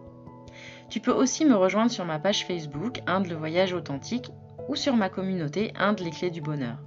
Tu 0.89 0.99
peux 0.99 1.11
aussi 1.11 1.45
me 1.45 1.55
rejoindre 1.55 1.91
sur 1.91 2.05
ma 2.05 2.19
page 2.19 2.45
Facebook 2.45 3.01
Inde 3.05 3.27
le 3.27 3.35
voyage 3.35 3.73
authentique 3.73 4.31
ou 4.67 4.75
sur 4.75 4.95
ma 4.95 5.09
communauté 5.09 5.71
Inde 5.77 5.99
les 5.99 6.09
clés 6.09 6.31
du 6.31 6.41
bonheur, 6.41 6.77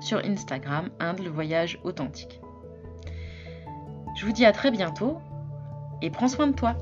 sur 0.00 0.18
Instagram 0.24 0.88
Inde 0.98 1.20
le 1.20 1.30
voyage 1.30 1.78
authentique. 1.84 2.40
Je 4.16 4.26
vous 4.26 4.32
dis 4.32 4.46
à 4.46 4.52
très 4.52 4.70
bientôt 4.70 5.18
et 6.02 6.10
prends 6.10 6.28
soin 6.28 6.46
de 6.46 6.54
toi. 6.54 6.76